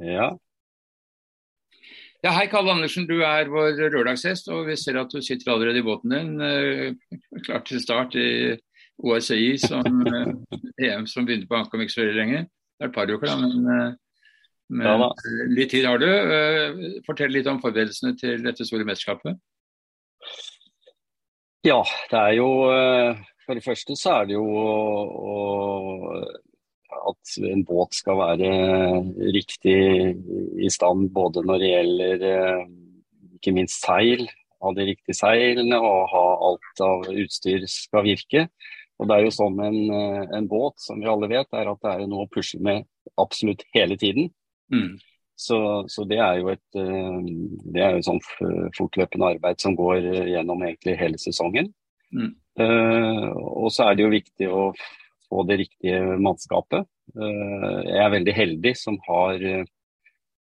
Ja. 0.00 0.30
Ja, 2.22 2.30
Hei, 2.36 2.46
Kalle 2.52 2.72
Andersen. 2.74 3.06
Du 3.08 3.22
er 3.24 3.48
vår 3.48 3.78
lørdagshest, 3.94 4.50
og 4.52 4.66
vi 4.68 4.74
ser 4.76 4.98
at 5.00 5.12
du 5.12 5.22
sitter 5.24 5.52
allerede 5.54 5.80
i 5.80 5.84
båten 5.86 6.12
din. 6.12 6.34
Eh, 6.44 7.20
klar 7.46 7.62
til 7.64 7.80
start 7.80 8.16
i 8.20 8.26
OSI, 9.00 9.54
som 9.62 10.02
eh, 10.04 10.34
EM 10.90 11.06
som 11.08 11.24
begynte 11.28 11.48
på 11.48 11.56
Ankom 11.56 11.80
ikke 11.84 11.94
så 11.94 12.02
veldig 12.04 12.18
lenge. 12.18 12.42
Det 12.76 12.84
er 12.86 12.90
et 12.90 12.96
par 12.96 13.08
uker, 13.12 13.26
da, 13.30 13.38
men, 13.40 13.70
eh, 13.72 13.94
men 14.70 14.86
Ja 14.86 14.98
da. 15.00 15.08
litt 15.56 15.72
tid 15.72 15.88
har 15.88 16.00
du. 16.00 16.10
Fortell 17.08 17.32
litt 17.34 17.48
om 17.50 17.60
forberedelsene 17.64 18.12
til 18.20 18.44
dette 18.44 18.68
store 18.68 18.84
mesterskapet. 18.88 19.40
Ja, 21.66 21.80
det 22.12 22.20
er 22.20 22.36
jo 22.38 22.46
For 23.44 23.56
det 23.58 23.64
første 23.64 23.96
så 23.98 24.12
er 24.20 24.28
det 24.30 24.36
jo 24.36 24.44
å, 24.46 24.68
å- 25.32 26.22
at 27.10 27.32
en 27.50 27.62
båt 27.66 27.96
skal 27.96 28.18
være 28.20 28.50
riktig 29.34 29.78
i 30.60 30.70
stand 30.72 31.10
både 31.14 31.44
når 31.46 31.62
det 31.62 31.70
gjelder 31.70 32.26
eh, 32.30 32.64
ikke 33.38 33.54
minst 33.56 33.80
seil, 33.84 34.26
ha 34.60 34.72
de 34.76 34.86
riktige 34.90 35.16
seilene 35.16 35.78
og 35.80 36.10
ha 36.12 36.24
alt 36.50 36.84
av 36.84 37.06
utstyr 37.10 37.64
skal 37.70 38.04
virke. 38.08 38.48
Og 39.00 39.08
det 39.08 39.16
er 39.16 39.24
jo 39.24 39.32
sånn 39.32 39.56
med 39.56 39.70
en, 39.72 39.94
eh, 39.96 40.34
en 40.38 40.48
båt, 40.50 40.76
som 40.82 41.00
vi 41.00 41.08
alle 41.08 41.30
vet, 41.30 41.48
er 41.56 41.70
at 41.72 41.80
det 41.84 41.94
er 41.94 42.10
noe 42.10 42.26
å 42.26 42.32
pusle 42.32 42.60
med 42.64 42.84
absolutt 43.20 43.64
hele 43.76 43.96
tiden. 44.00 44.28
Mm. 44.72 44.98
Så, 45.40 45.56
så 45.88 46.04
det 46.04 46.18
er 46.20 46.42
jo 46.42 46.50
et 46.52 46.76
eh, 46.76 47.20
det 47.72 47.84
er 47.84 47.96
jo 47.96 48.06
sånn 48.10 48.20
fortløpende 48.76 49.34
arbeid 49.36 49.62
som 49.62 49.78
går 49.78 50.04
gjennom 50.34 50.66
egentlig 50.66 50.98
hele 51.00 51.20
sesongen. 51.22 51.72
Mm. 52.12 52.34
Uh, 52.60 53.30
og 53.62 53.70
så 53.72 53.86
er 53.86 53.96
det 53.96 54.04
jo 54.04 54.12
viktig 54.12 54.48
å 54.52 54.64
få 55.30 55.44
det 55.48 55.60
riktige 55.62 56.00
mannskapet. 56.20 56.88
Eh, 57.14 57.78
jeg 57.86 58.00
er 58.04 58.16
veldig 58.16 58.34
heldig 58.36 58.72
som 58.78 58.98
har 59.06 59.44
eh, 59.46 59.68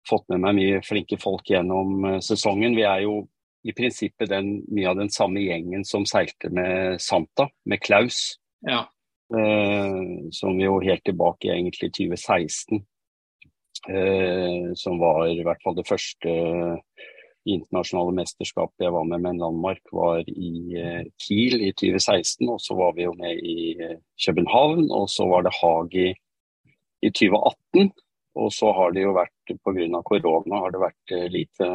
fått 0.08 0.26
med 0.32 0.42
meg 0.44 0.56
mye 0.58 0.80
flinke 0.86 1.20
folk 1.20 1.50
gjennom 1.52 2.06
eh, 2.08 2.20
sesongen. 2.24 2.76
Vi 2.78 2.86
er 2.88 3.04
jo 3.06 3.22
i 3.68 3.74
prinsippet 3.76 4.30
den, 4.32 4.54
mye 4.72 4.88
av 4.88 4.96
den 5.02 5.12
samme 5.12 5.42
gjengen 5.45 5.84
som 5.84 6.06
seilte 6.09 6.48
med 6.54 7.00
Santa, 7.02 7.50
med 7.68 7.82
Klaus. 7.84 8.40
Ja. 8.64 8.87
Som 10.34 10.56
jo 10.59 10.78
helt 10.82 11.04
tilbake 11.06 11.52
egentlig 11.52 11.90
2016, 11.92 12.80
eh, 13.92 14.72
som 14.80 14.96
var 14.98 15.28
i 15.28 15.44
hvert 15.44 15.60
fall 15.62 15.76
det 15.76 15.87
første 15.87 16.32
internasjonale 17.49 18.15
mesterskapet 18.19 18.85
jeg 18.85 18.95
var 18.95 19.07
med 19.09 19.23
med 19.24 19.41
landmark, 19.41 19.83
var 19.93 20.24
i 20.29 20.52
eh, 20.77 21.07
Kiel 21.21 21.63
i 21.65 21.73
2016. 21.73 22.49
Og 22.49 22.60
så 22.60 22.77
var 22.79 22.95
vi 22.96 23.07
jo 23.07 23.15
med 23.19 23.41
i 23.41 23.73
eh, 23.79 23.96
København, 24.24 24.91
og 24.91 25.09
så 25.10 25.29
var 25.30 25.46
det 25.46 25.57
Haag 25.61 25.96
i, 25.96 26.11
i 27.02 27.11
2018. 27.11 27.93
Og 28.41 28.52
så 28.55 28.71
har 28.77 28.93
det 28.95 29.02
jo 29.02 29.16
vært, 29.16 29.33
pga. 29.51 30.02
korona, 30.07 30.61
har 30.63 30.74
det 30.74 30.85
vært 30.85 31.16
eh, 31.16 31.27
lite 31.33 31.71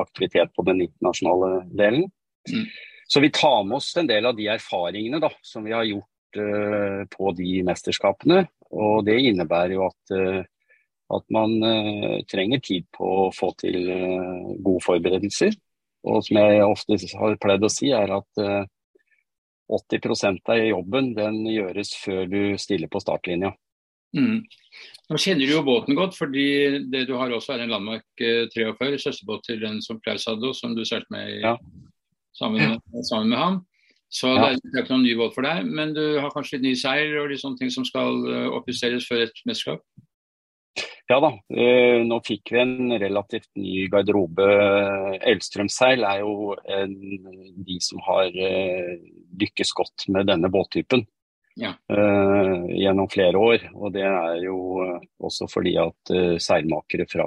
aktivitet 0.00 0.54
på 0.56 0.64
den 0.68 0.86
internasjonale 0.86 1.66
delen. 1.76 2.06
Mm. 2.48 2.64
Så 3.10 3.20
vi 3.20 3.32
tar 3.34 3.64
med 3.66 3.80
oss 3.80 3.90
en 3.98 4.08
del 4.08 4.26
av 4.26 4.36
de 4.38 4.46
erfaringene 4.52 5.20
da, 5.20 5.32
som 5.42 5.66
vi 5.66 5.74
har 5.74 5.84
gjort 5.88 6.40
eh, 6.40 7.02
på 7.10 7.32
de 7.36 7.60
mesterskapene. 7.66 8.44
Og 8.70 9.04
det 9.06 9.18
innebærer 9.26 9.74
jo 9.74 9.88
at, 9.88 10.14
eh, 10.14 10.42
at 11.10 11.24
man 11.34 11.56
eh, 11.66 12.20
trenger 12.30 12.62
tid 12.62 12.86
på 12.94 13.06
å 13.26 13.30
få 13.34 13.52
til 13.60 13.88
eh, 13.90 14.52
gode 14.62 14.82
forberedelser. 14.84 15.56
Og 16.08 16.22
som 16.24 16.38
jeg 16.40 16.62
ofte 16.64 16.98
har 17.20 17.40
pleid 17.42 17.66
å 17.66 17.72
si, 17.72 17.90
er 17.92 18.12
at 18.14 18.42
eh, 18.42 18.68
80% 19.70 20.50
av 20.50 20.62
jobben 20.64 21.12
den 21.14 21.42
gjøres 21.50 21.92
før 22.00 22.24
du 22.30 22.40
stiller 22.58 22.90
på 22.90 23.02
startlinja. 23.02 23.52
Mm. 24.16 24.40
Nå 25.10 25.18
kjenner 25.22 25.46
du 25.46 25.52
jo 25.52 25.62
båten 25.66 25.94
godt, 25.98 26.16
fordi 26.18 26.46
det 26.90 27.04
du 27.06 27.14
har 27.18 27.30
også 27.34 27.54
er 27.54 27.64
en 27.64 27.74
Landmark 27.74 28.22
eh, 28.22 28.46
43, 28.50 28.98
søsterbåt 29.04 29.46
til 29.46 29.60
den 29.62 29.78
som 29.84 30.00
Klaus 30.02 30.26
hadde, 30.30 30.46
og 30.50 30.56
som 30.58 30.74
du 30.74 30.84
seilte 30.84 31.10
med 31.14 31.40
Ja. 31.44 31.56
sammen, 32.34 32.78
med, 32.78 33.04
sammen 33.06 33.28
med 33.28 33.38
ham. 33.38 33.60
Så 34.10 34.26
Ja. 34.34 34.50
det 34.50 34.58
er 34.74 34.82
ikke 34.82 34.96
noen 34.96 35.06
ny 35.06 35.14
båt 35.14 35.34
for 35.34 35.42
deg, 35.42 35.66
men 35.66 35.94
du 35.94 36.18
har 36.18 36.30
kanskje 36.30 36.58
litt 36.58 36.62
ny 36.66 36.74
seil 36.74 37.16
og 37.18 37.30
litt 37.30 37.42
sånne 37.42 37.58
ting 37.58 37.70
som 37.70 37.84
skal 37.84 38.26
eh, 38.26 38.48
oppjusteres 38.50 39.06
før 39.06 39.22
et 39.28 39.44
mesterskap? 39.46 39.82
Ja 41.10 41.16
da, 41.18 41.30
eh, 41.50 42.04
nå 42.06 42.20
fikk 42.22 42.52
vi 42.54 42.60
en 42.62 42.92
relativt 43.02 43.48
ny 43.58 43.88
garderobe. 43.90 44.46
Elstrømseil 45.26 46.04
er 46.06 46.20
jo 46.22 46.52
en, 46.70 46.92
de 47.66 47.78
som 47.82 47.98
har 48.06 48.30
eh, 48.30 48.92
lykkes 49.40 49.72
godt 49.74 50.06
med 50.14 50.30
denne 50.30 50.50
båttypen 50.54 51.02
Ja. 51.58 51.72
eh, 51.90 52.54
gjennom 52.78 53.10
flere 53.10 53.42
år. 53.42 53.66
Og 53.74 53.90
det 53.96 54.06
er 54.06 54.38
jo 54.44 54.60
også 55.18 55.50
fordi 55.50 55.74
at 55.82 56.14
seilmakere 56.38 57.08
fra, 57.10 57.26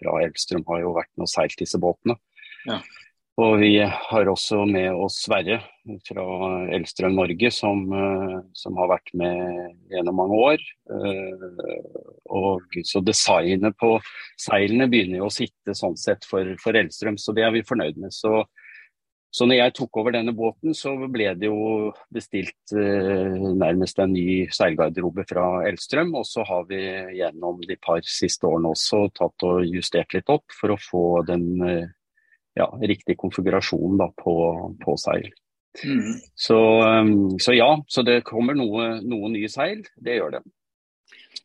fra 0.00 0.18
Elstrøm 0.26 0.66
har 0.72 0.82
jo 0.82 0.96
vært 0.98 1.12
med 1.14 1.28
og 1.28 1.30
seilt 1.30 1.62
disse 1.62 1.78
båtene. 1.78 2.18
Ja. 2.66 2.80
Og 3.36 3.58
vi 3.60 3.74
har 3.84 4.28
også 4.32 4.62
med 4.64 4.94
oss 4.96 5.18
Sverre 5.26 5.58
fra 6.06 6.22
Elstrøm 6.72 7.18
Norge, 7.18 7.50
som, 7.52 7.82
eh, 7.92 8.36
som 8.56 8.76
har 8.80 8.88
vært 8.94 9.10
med 9.12 9.74
gjennom 9.92 10.16
mange 10.16 10.38
år. 10.40 10.62
Eh, 10.90 11.66
og 12.32 12.78
så 12.82 13.02
designet 13.04 13.76
på 13.76 13.98
seilene 14.40 14.88
begynner 14.88 15.20
jo 15.20 15.28
å 15.28 15.34
sitte 15.34 15.76
sånn 15.76 15.98
sett 16.00 16.24
for, 16.24 16.48
for 16.62 16.78
Elstrøm, 16.80 17.18
så 17.20 17.34
det 17.36 17.44
er 17.44 17.52
vi 17.52 17.66
fornøyd 17.68 18.00
med. 18.00 18.14
Så, 18.16 18.40
så 19.28 19.44
når 19.44 19.60
jeg 19.60 19.76
tok 19.82 20.00
over 20.00 20.16
denne 20.16 20.32
båten, 20.32 20.72
så 20.72 20.94
ble 20.96 21.28
det 21.36 21.50
jo 21.50 21.92
bestilt 22.08 22.72
eh, 22.72 23.36
nærmest 23.52 24.00
en 24.00 24.16
ny 24.16 24.46
seilgarderobe 24.48 25.26
fra 25.28 25.60
Elstrøm. 25.68 26.14
Og 26.16 26.24
så 26.24 26.40
har 26.48 26.64
vi 26.72 26.80
gjennom 27.20 27.60
de 27.68 27.76
par 27.84 28.00
siste 28.00 28.48
årene 28.48 28.72
også 28.72 29.10
tatt 29.12 29.44
og 29.44 29.68
justert 29.68 30.16
litt 30.16 30.32
opp 30.32 30.56
for 30.56 30.72
å 30.72 30.80
få 30.80 31.06
den 31.28 31.48
eh, 31.68 31.86
ja, 32.56 32.70
riktig 32.80 33.18
konfigurasjon 33.20 33.98
da, 34.00 34.08
på, 34.16 34.36
på 34.82 34.96
seil. 35.00 35.28
Mm. 35.84 36.14
Så, 36.34 36.58
um, 36.82 37.36
så 37.42 37.52
ja, 37.52 37.68
så 37.88 38.04
det 38.06 38.22
kommer 38.28 38.56
noe, 38.56 38.96
noe 39.04 39.30
nye 39.32 39.50
seil. 39.52 39.84
Det 39.96 40.16
gjør 40.16 40.38
det. 40.38 40.42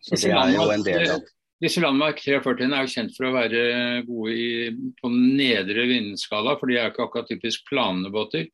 Så 0.01 0.17
det 0.17 0.31
er 0.31 0.55
jo 0.55 0.67
en 0.71 0.87
del 0.87 1.15
av 1.17 1.29
Disse 1.61 1.81
Landmark 1.83 2.17
43 2.17 2.65
er 2.65 2.87
jo 2.87 2.89
kjent 2.89 3.11
for 3.13 3.27
å 3.27 3.35
være 3.35 3.59
gode 4.07 4.31
i, 4.33 4.71
på 4.97 5.11
nedre 5.13 5.83
vindskala, 5.91 6.55
for 6.57 6.71
de 6.71 6.79
er 6.79 6.89
ikke 6.89 7.05
akkurat 7.05 7.29
typisk 7.29 7.67
planebåter. 7.69 8.47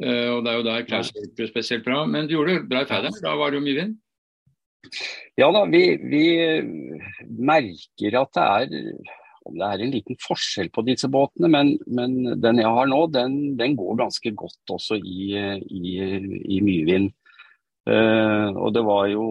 Uh, 0.00 0.38
og 0.38 0.46
det 0.46 0.52
er 0.52 0.56
jo 0.56 0.64
der 0.70 0.86
Klaus 0.88 1.10
hjelper 1.12 1.50
spesielt 1.50 1.84
bra. 1.84 2.06
Men 2.08 2.30
du 2.30 2.38
gjorde 2.38 2.54
det 2.54 2.70
bra 2.70 2.86
i 2.86 2.88
Færøyene, 2.88 3.20
da 3.26 3.34
var 3.36 3.52
det 3.52 3.60
jo 3.60 3.66
mye 3.66 3.80
vind? 3.82 3.98
Ja 5.36 5.50
da, 5.52 5.66
vi, 5.68 5.82
vi 6.00 6.24
merker 7.44 8.16
at 8.22 8.32
det 8.38 8.46
er 8.46 9.18
det 9.52 9.66
er 9.66 9.84
en 9.84 9.94
liten 9.94 10.18
forskjell 10.20 10.70
på 10.74 10.84
disse 10.86 11.10
båtene, 11.12 11.50
men, 11.52 11.74
men 11.86 12.40
den 12.40 12.60
jeg 12.62 12.74
har 12.76 12.90
nå, 12.90 13.04
den, 13.14 13.38
den 13.58 13.76
går 13.78 13.98
ganske 14.04 14.32
godt 14.36 14.74
også 14.76 14.98
i, 14.98 15.32
i, 15.66 15.94
i 16.56 16.60
mye 16.64 16.86
vind. 16.88 17.10
Uh, 17.88 18.52
og 18.60 18.74
det 18.76 18.82
var 18.84 19.06
jo 19.08 19.24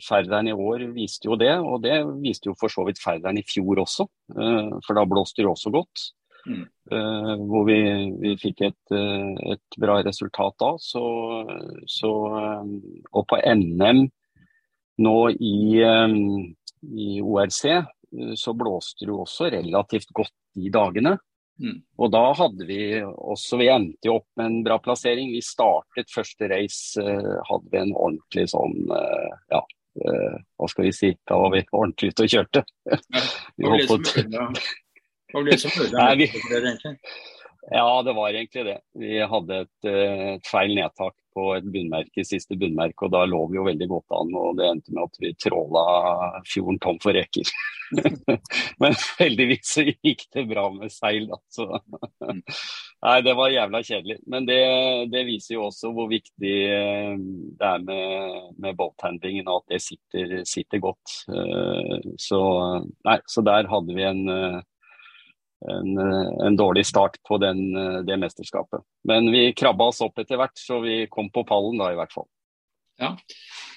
Færderen 0.00 0.48
i 0.48 0.54
år 0.56 0.86
viste 0.94 1.28
jo 1.28 1.36
det, 1.38 1.52
og 1.60 1.82
det 1.84 1.98
viste 2.22 2.48
jo 2.48 2.54
for 2.58 2.72
så 2.72 2.86
vidt 2.86 3.02
Færderen 3.02 3.38
i 3.38 3.44
fjor 3.46 3.82
også. 3.84 4.08
Uh, 4.32 4.80
for 4.86 4.96
da 4.96 5.04
blåste 5.06 5.44
det 5.44 5.50
også 5.50 5.72
godt. 5.74 6.06
Mm. 6.46 6.64
Uh, 6.92 7.34
hvor 7.46 7.66
vi, 7.68 7.78
vi 8.22 8.32
fikk 8.40 8.62
et, 8.70 8.78
eh, 8.96 9.52
et 9.52 9.78
bra 9.80 9.98
resultat 10.02 10.56
da. 10.60 10.72
Så, 10.80 11.02
så, 11.86 12.12
eh, 12.40 12.72
og 13.12 13.26
på 13.28 13.38
NM 13.44 14.06
nå 15.04 15.16
i, 15.36 15.56
um, 15.84 16.16
i 16.82 17.20
ORC 17.20 17.64
eh, 17.70 17.84
så 18.34 18.54
blåste 18.58 19.04
det 19.04 19.12
jo 19.12 19.20
også 19.24 19.50
relativt 19.54 20.10
godt 20.16 20.34
de 20.56 20.70
dagene. 20.74 21.16
Mm. 21.60 21.80
Og 22.00 22.08
da 22.12 22.22
hadde 22.38 22.64
vi 22.64 22.80
også 23.04 23.58
Vi 23.60 23.66
endte 23.68 24.08
jo 24.08 24.14
opp 24.20 24.28
med 24.40 24.46
en 24.46 24.62
bra 24.64 24.78
plassering. 24.80 25.32
Vi 25.34 25.42
startet 25.44 26.12
første 26.12 26.48
race, 26.48 26.96
eh, 27.02 27.34
hadde 27.50 27.68
vi 27.72 27.82
en 27.82 27.92
ordentlig 27.92 28.46
sånn 28.54 28.78
eh, 28.96 29.34
Ja, 29.52 29.60
eh, 30.06 30.38
hva 30.56 30.70
skal 30.72 30.88
vi 30.88 30.94
si. 30.96 31.12
Da 31.28 31.36
var 31.42 31.52
vi 31.54 31.64
ordentlig 31.68 32.14
ute 32.14 32.26
og 32.26 32.36
kjørte. 32.36 32.64
Ja, 32.88 33.00
det 33.60 33.68
var 35.34 35.46
det 35.46 35.60
som 35.62 35.76
ødela 35.76 36.08
egentlig? 36.14 37.04
Ja, 37.68 38.02
det 38.02 38.12
var 38.12 38.32
egentlig 38.32 38.64
det. 38.64 38.78
Vi 38.96 39.18
hadde 39.20 39.58
et, 39.66 39.88
eh, 39.88 40.28
et 40.36 40.46
feil 40.48 40.72
nedtak 40.74 41.14
på 41.36 41.42
et 41.54 41.66
bunnmerke, 41.70 42.24
siste 42.26 42.56
bunnmerke, 42.58 43.04
og 43.06 43.12
da 43.12 43.20
lå 43.28 43.42
vi 43.50 43.58
jo 43.58 43.66
veldig 43.68 43.88
godt 43.90 44.16
an. 44.16 44.32
Og 44.40 44.56
det 44.58 44.66
endte 44.66 44.94
med 44.96 45.04
at 45.04 45.20
vi 45.20 45.34
tråla 45.38 45.82
fjorden 46.48 46.80
tom 46.82 46.98
for 47.02 47.14
reker. 47.14 47.50
Men 48.82 48.96
heldigvis 49.20 49.74
så 49.76 49.84
gikk 49.84 50.24
det 50.34 50.46
bra 50.50 50.66
med 50.72 50.90
seil, 50.94 51.28
da. 51.30 51.38
Så 51.52 51.68
nei, 53.04 53.14
det 53.28 53.36
var 53.38 53.52
jævla 53.52 53.82
kjedelig. 53.86 54.18
Men 54.32 54.48
det, 54.48 54.58
det 55.12 55.26
viser 55.28 55.58
jo 55.58 55.68
også 55.68 55.92
hvor 55.94 56.08
viktig 56.10 56.56
eh, 56.72 57.14
det 57.60 57.70
er 57.74 57.84
med, 57.84 58.50
med 58.56 58.80
boathandlingen, 58.80 59.52
og 59.52 59.62
at 59.62 59.76
det 59.76 59.82
sitter, 59.84 60.40
sitter 60.48 60.82
godt. 60.88 61.18
Eh, 61.28 62.10
Så, 62.18 62.40
nei, 63.06 63.20
så 63.28 63.44
der 63.46 63.68
hadde 63.70 63.94
vi 63.94 64.08
en 64.08 64.24
en, 65.68 65.98
eh, 65.98 66.46
en 66.46 66.56
dårlig 66.56 66.86
start 66.86 67.18
på 67.28 67.38
den, 67.42 67.76
eh, 67.76 68.00
det 68.02 68.16
mesterskapet. 68.18 68.80
Men 69.04 69.30
vi 69.32 69.52
krabba 69.52 69.90
oss 69.90 70.00
opp 70.00 70.18
etter 70.18 70.36
hvert, 70.40 70.56
så 70.56 70.80
vi 70.82 71.06
kom 71.10 71.30
på 71.30 71.44
pallen 71.46 71.78
da 71.78 71.90
i 71.92 71.98
hvert 71.98 72.12
fall. 72.12 72.28
Ja. 73.00 73.14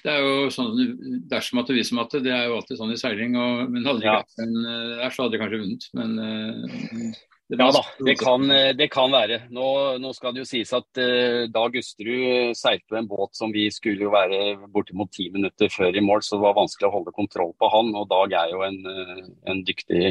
Det 0.04 0.12
er 0.12 0.20
jo 0.20 0.48
sånn 0.52 0.74
dersom 1.30 1.60
at 1.62 1.66
det 1.70 1.78
viser 1.78 2.00
at 2.02 2.10
det 2.24 2.32
er 2.32 2.46
jo 2.50 2.58
alltid 2.58 2.76
sånn 2.76 2.92
i 2.92 2.98
seiling. 3.00 3.36
Og, 3.40 3.70
men 3.72 3.84
hadde 3.88 4.00
det 4.02 4.10
Ja. 4.10 4.18
vært 4.20 4.42
eh, 4.44 4.96
der, 5.00 5.10
så 5.14 5.22
hadde 5.24 5.32
de 5.32 5.42
kanskje 5.44 5.62
vunnet. 5.62 5.86
Men 5.96 6.18
eh, 6.20 7.14
Ja 7.58 7.70
da, 7.74 7.82
det 8.06 8.16
kan, 8.20 8.44
det 8.78 8.88
kan 8.92 9.12
være. 9.14 9.40
Nå, 9.54 9.66
nå 10.02 10.12
skal 10.16 10.34
det 10.34 10.42
jo 10.42 10.48
sies 10.48 10.72
at 10.76 11.00
uh, 11.00 11.44
Dag 11.52 11.74
Gusterud 11.76 12.56
seilte 12.58 12.88
på 12.90 12.98
en 12.98 13.08
båt 13.10 13.36
som 13.38 13.52
vi 13.54 13.66
skulle 13.74 14.06
jo 14.06 14.12
være 14.14 14.68
bortimot 14.72 15.12
ti 15.14 15.28
minutter 15.34 15.70
før 15.72 15.96
i 15.96 16.02
mål, 16.04 16.22
så 16.24 16.36
det 16.36 16.44
var 16.44 16.58
vanskelig 16.58 16.88
å 16.88 16.94
holde 16.98 17.14
kontroll 17.14 17.52
på 17.60 17.70
han. 17.72 17.92
Og 17.96 18.08
Dag 18.10 18.34
er 18.38 18.52
jo 18.52 18.62
en, 18.66 18.80
eh, 18.90 19.24
en 19.50 19.62
dyktig, 19.66 20.04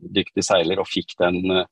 dyktig 0.00 0.44
seiler 0.46 0.80
og 0.82 0.88
fikk 0.90 1.16
den, 1.20 1.40
eh, 1.50 1.66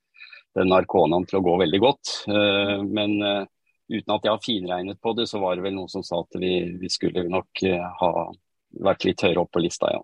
den 0.59 0.75
Arconaen 0.75 1.27
til 1.29 1.41
å 1.41 1.45
gå 1.45 1.57
veldig 1.63 1.81
godt. 1.83 2.13
Uh, 2.31 2.83
men 2.85 3.19
uh, 3.23 3.47
uten 3.89 4.15
at 4.15 4.25
jeg 4.25 4.33
har 4.33 4.45
finregnet 4.45 5.01
på 5.01 5.15
det, 5.17 5.29
så 5.31 5.41
var 5.43 5.57
det 5.57 5.65
vel 5.67 5.77
noen 5.77 5.91
som 5.93 6.05
sa 6.05 6.21
at 6.25 6.39
vi, 6.41 6.53
vi 6.81 6.91
skulle 6.93 7.29
nok 7.29 7.65
eh, 7.67 7.85
ha 8.01 8.13
vært 8.85 9.07
litt 9.09 9.25
høyere 9.25 9.45
opp 9.45 9.53
på 9.57 9.63
lista, 9.65 9.93
ja. 9.95 10.03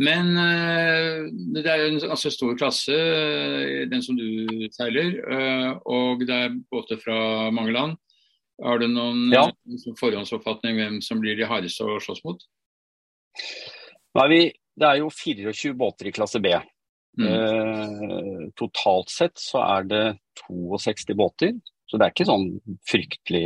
Men 0.00 0.30
eh, 0.40 1.26
det 1.52 1.66
er 1.68 1.82
jo 1.82 1.90
en 1.92 2.00
ganske 2.14 2.30
stor 2.32 2.54
klasse, 2.58 2.94
eh, 2.96 3.82
den 3.90 4.02
som 4.02 4.16
du 4.16 4.24
seiler. 4.72 5.18
eh, 5.20 5.68
og 5.84 6.24
det 6.26 6.38
er 6.46 6.56
båter 6.72 6.96
fra 7.00 7.50
mange 7.52 7.74
land. 7.76 7.98
Har 8.62 8.78
du 8.78 8.86
noen 8.88 9.30
Ja. 9.32 9.50
forhåndsoppfatning 9.98 10.76
hvem 10.76 11.00
som 11.02 11.20
blir 11.20 11.36
de 11.36 11.44
hardeste 11.44 11.84
å 11.84 12.00
slåss 12.00 12.24
mot? 12.24 12.40
Nå 14.14 14.24
er 14.24 14.28
vi, 14.28 14.42
det 14.78 14.88
er 14.88 14.96
jo 15.02 15.10
24 15.10 15.74
båter 15.76 16.08
i 16.08 16.12
klasse 16.12 16.40
B. 16.40 16.54
Mm. 17.18 17.26
Eh, 17.28 18.50
totalt 18.56 19.10
sett 19.10 19.36
så 19.36 19.60
er 19.60 19.84
det 19.84 20.18
62 20.48 21.14
båter. 21.14 21.60
Så 21.86 21.98
det 21.98 22.06
er 22.06 22.12
ikke 22.14 22.24
sånn 22.24 22.46
fryktelig 22.88 23.44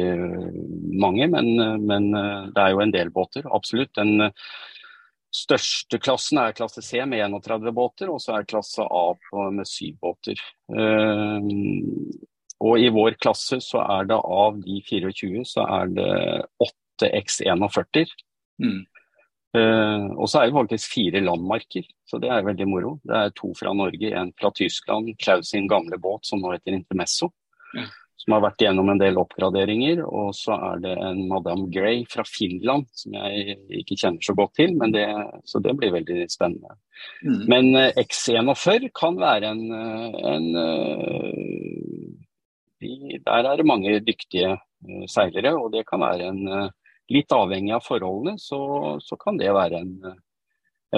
mange, 0.95 1.27
men, 1.27 1.49
men 1.83 2.13
det 2.55 2.63
er 2.63 2.71
jo 2.71 2.83
en 2.85 2.93
del 2.95 3.11
båter, 3.11 3.43
absolutt. 3.51 3.99
En, 3.99 4.31
største 5.37 6.01
klassen 6.03 6.41
er 6.41 6.57
klasse 6.57 6.83
C 6.85 7.03
med 7.09 7.21
31 7.27 7.73
båter, 7.77 8.11
og 8.13 8.23
så 8.23 8.39
er 8.39 8.49
klasse 8.49 8.85
A 8.85 9.05
med 9.53 9.69
7 9.69 9.97
båter. 10.01 10.41
Eh, 10.73 11.51
og 12.65 12.81
i 12.81 12.89
vår 12.93 13.19
klasse 13.21 13.61
så 13.61 13.83
er 13.85 14.09
det 14.09 14.17
av 14.17 14.61
de 14.65 14.81
24 14.87 15.45
så 15.45 15.67
er 15.81 15.91
det 15.93 16.13
8 16.65 17.11
X41. 17.21 18.15
Mm. 18.65 18.81
Eh, 19.57 20.07
og 20.17 20.29
så 20.29 20.41
er 20.41 20.49
det 20.49 20.57
faktisk 20.57 20.95
fire 20.95 21.23
landmarker, 21.25 21.85
så 22.09 22.21
det 22.23 22.33
er 22.33 22.47
veldig 22.47 22.69
moro. 22.71 22.97
Det 23.05 23.21
er 23.21 23.37
to 23.37 23.53
fra 23.59 23.75
Norge, 23.77 24.13
en 24.13 24.33
fra 24.41 24.53
Tyskland, 24.57 25.13
Klaus 25.21 25.53
sin 25.53 25.69
gamle 25.69 26.01
båt 26.01 26.29
som 26.29 26.41
nå 26.41 26.55
heter 26.57 26.77
Intermesso. 26.77 27.31
Ja. 27.77 27.87
Som 28.27 28.35
har 28.35 28.43
vært 28.43 28.63
gjennom 28.65 28.89
en 28.91 28.99
del 28.99 29.19
oppgraderinger. 29.21 30.01
Og 30.03 30.33
så 30.35 30.57
er 30.73 30.81
det 30.83 30.95
en 30.99 31.21
Madame 31.31 31.69
Grey 31.71 32.01
fra 32.11 32.25
Finland 32.27 32.89
som 32.99 33.15
jeg 33.15 33.55
ikke 33.83 33.99
kjenner 34.01 34.27
så 34.27 34.35
godt 34.35 34.57
til, 34.59 34.75
men 34.81 34.91
det, 34.95 35.05
så 35.47 35.63
det 35.63 35.77
blir 35.79 35.95
veldig 35.95 36.27
spennende. 36.33 36.75
Mm. 37.23 37.45
Men 37.53 37.71
eh, 37.79 38.01
X41 38.03 38.89
kan 38.99 39.21
være 39.21 39.53
en, 39.55 39.63
eh, 39.79 40.19
en 40.33 40.49
eh, 40.65 41.87
de, 42.83 43.21
Der 43.23 43.47
er 43.47 43.57
det 43.57 43.69
mange 43.69 43.95
dyktige 44.03 44.57
eh, 44.57 45.07
seilere, 45.07 45.55
og 45.55 45.71
det 45.77 45.87
kan 45.87 46.03
være 46.03 46.33
en 46.33 46.43
eh, 46.49 46.75
Litt 47.15 47.31
avhengig 47.31 47.71
av 47.71 47.85
forholdene, 47.87 48.35
så, 48.43 48.59
så 48.99 49.15
kan 49.21 49.37
det 49.39 49.53
være 49.55 49.79
en, 49.79 49.93
eh, 50.09 50.17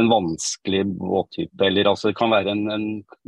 en 0.00 0.06
vanskelig 0.08 0.86
båttype. 0.96 1.66
Eller 1.66 1.90
altså 1.90 2.08
det 2.08 2.16
kan 2.16 2.32
være 2.32 2.54
en, 2.54 2.62
en, 2.72 2.86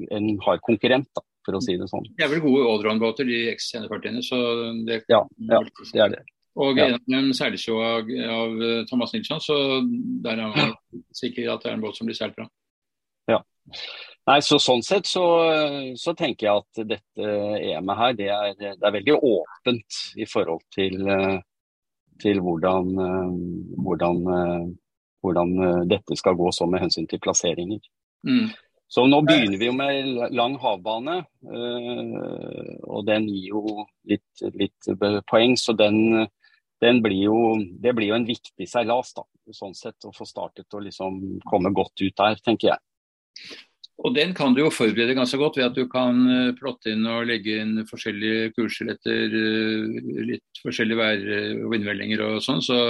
en 0.09 0.31
hard 0.47 0.63
konkurrent, 0.65 1.11
da, 1.13 1.25
for 1.47 1.57
å 1.57 1.63
si 1.65 1.77
det 1.81 1.89
sånn. 1.91 2.07
De 2.19 2.25
er 2.25 2.31
vel 2.33 2.43
gode 2.45 2.67
allround-båter, 2.69 3.29
de 3.29 3.55
X140-ene. 3.55 4.23
så 4.25 4.39
det 4.87 5.03
Ja, 5.09 5.25
ja, 5.39 5.63
det 5.93 6.01
er 6.05 6.15
det. 6.17 6.23
Og 6.57 6.77
Ja. 6.77 6.87
en 6.87 6.95
av 6.95 7.01
dem 7.07 7.33
seiles 7.33 7.67
jo 7.67 7.79
av, 7.81 8.09
av 8.11 8.63
eh, 8.63 8.85
Thomas 8.91 9.13
Nilsson, 9.15 9.41
så 9.41 9.57
der 10.23 10.33
er 10.39 10.49
man 10.51 10.75
sikker 11.15 11.53
at 11.53 11.63
det 11.63 11.71
er 11.71 11.75
en 11.75 11.81
båt 11.85 11.97
som 11.97 12.07
blir 12.07 12.19
seilt 12.19 12.35
fra. 12.35 12.49
Nei, 14.27 14.41
så 14.43 14.59
Sånn 14.59 14.83
sett 14.83 15.07
så, 15.07 15.23
så 15.97 16.13
tenker 16.15 16.47
jeg 16.47 16.61
at 16.61 16.89
dette 16.89 17.29
EM-et 17.71 17.97
her, 17.97 18.13
det 18.19 18.29
er, 18.29 18.53
det 18.59 18.73
er 18.83 18.93
veldig 18.93 19.15
åpent 19.17 20.01
i 20.21 20.27
forhold 20.29 20.61
til, 20.75 21.07
eh, 21.09 21.39
til 22.21 22.41
hvordan, 22.45 22.91
eh, 23.07 23.31
hvordan, 23.81 24.21
hvordan 25.23 25.55
dette 25.89 26.17
skal 26.19 26.35
gå 26.35 26.51
så 26.53 26.69
med 26.69 26.81
hensyn 26.85 27.09
til 27.09 27.19
plasseringer. 27.23 27.81
Mm. 28.27 28.51
Så 28.91 29.05
nå 29.07 29.21
begynner 29.23 29.61
vi 29.61 29.69
jo 29.69 29.75
med 29.79 30.33
lang 30.35 30.57
havbane, 30.59 31.21
eh, 31.47 32.71
og 32.91 33.05
den 33.07 33.29
gir 33.31 33.53
jo 33.53 33.85
litt, 34.11 34.43
litt 34.59 34.89
poeng. 35.31 35.55
Så 35.61 35.77
den, 35.79 36.27
den 36.83 36.99
blir 37.05 37.29
jo, 37.29 37.37
det 37.79 37.93
blir 37.95 38.11
jo 38.11 38.17
en 38.19 38.27
viktig 38.27 38.67
seilas, 38.67 39.13
da, 39.15 39.23
sånn 39.55 39.77
sett. 39.79 40.09
Å 40.09 40.11
få 40.15 40.27
startet 40.27 40.75
og 40.75 40.83
liksom 40.89 41.21
komme 41.47 41.71
godt 41.77 42.03
ut 42.03 42.17
der, 42.19 42.41
tenker 42.43 42.73
jeg. 42.73 43.55
Og 44.01 44.17
den 44.17 44.33
kan 44.35 44.57
du 44.57 44.65
jo 44.65 44.73
forberede 44.75 45.15
ganske 45.15 45.39
godt 45.39 45.61
ved 45.61 45.69
at 45.69 45.79
du 45.79 45.85
kan 45.93 46.19
eh, 46.27 46.51
plotte 46.59 46.91
inn 46.91 47.07
og 47.07 47.29
legge 47.31 47.61
inn 47.63 47.85
forskjellige 47.87 48.51
kurser 48.57 48.91
etter 48.97 49.39
eh, 49.39 50.11
litt 50.33 50.63
forskjellige 50.65 50.99
vær- 50.99 51.63
og 51.63 51.71
vindmeldinger 51.77 52.27
og 52.27 52.43
sånn. 52.43 52.59
Så, 52.65 52.81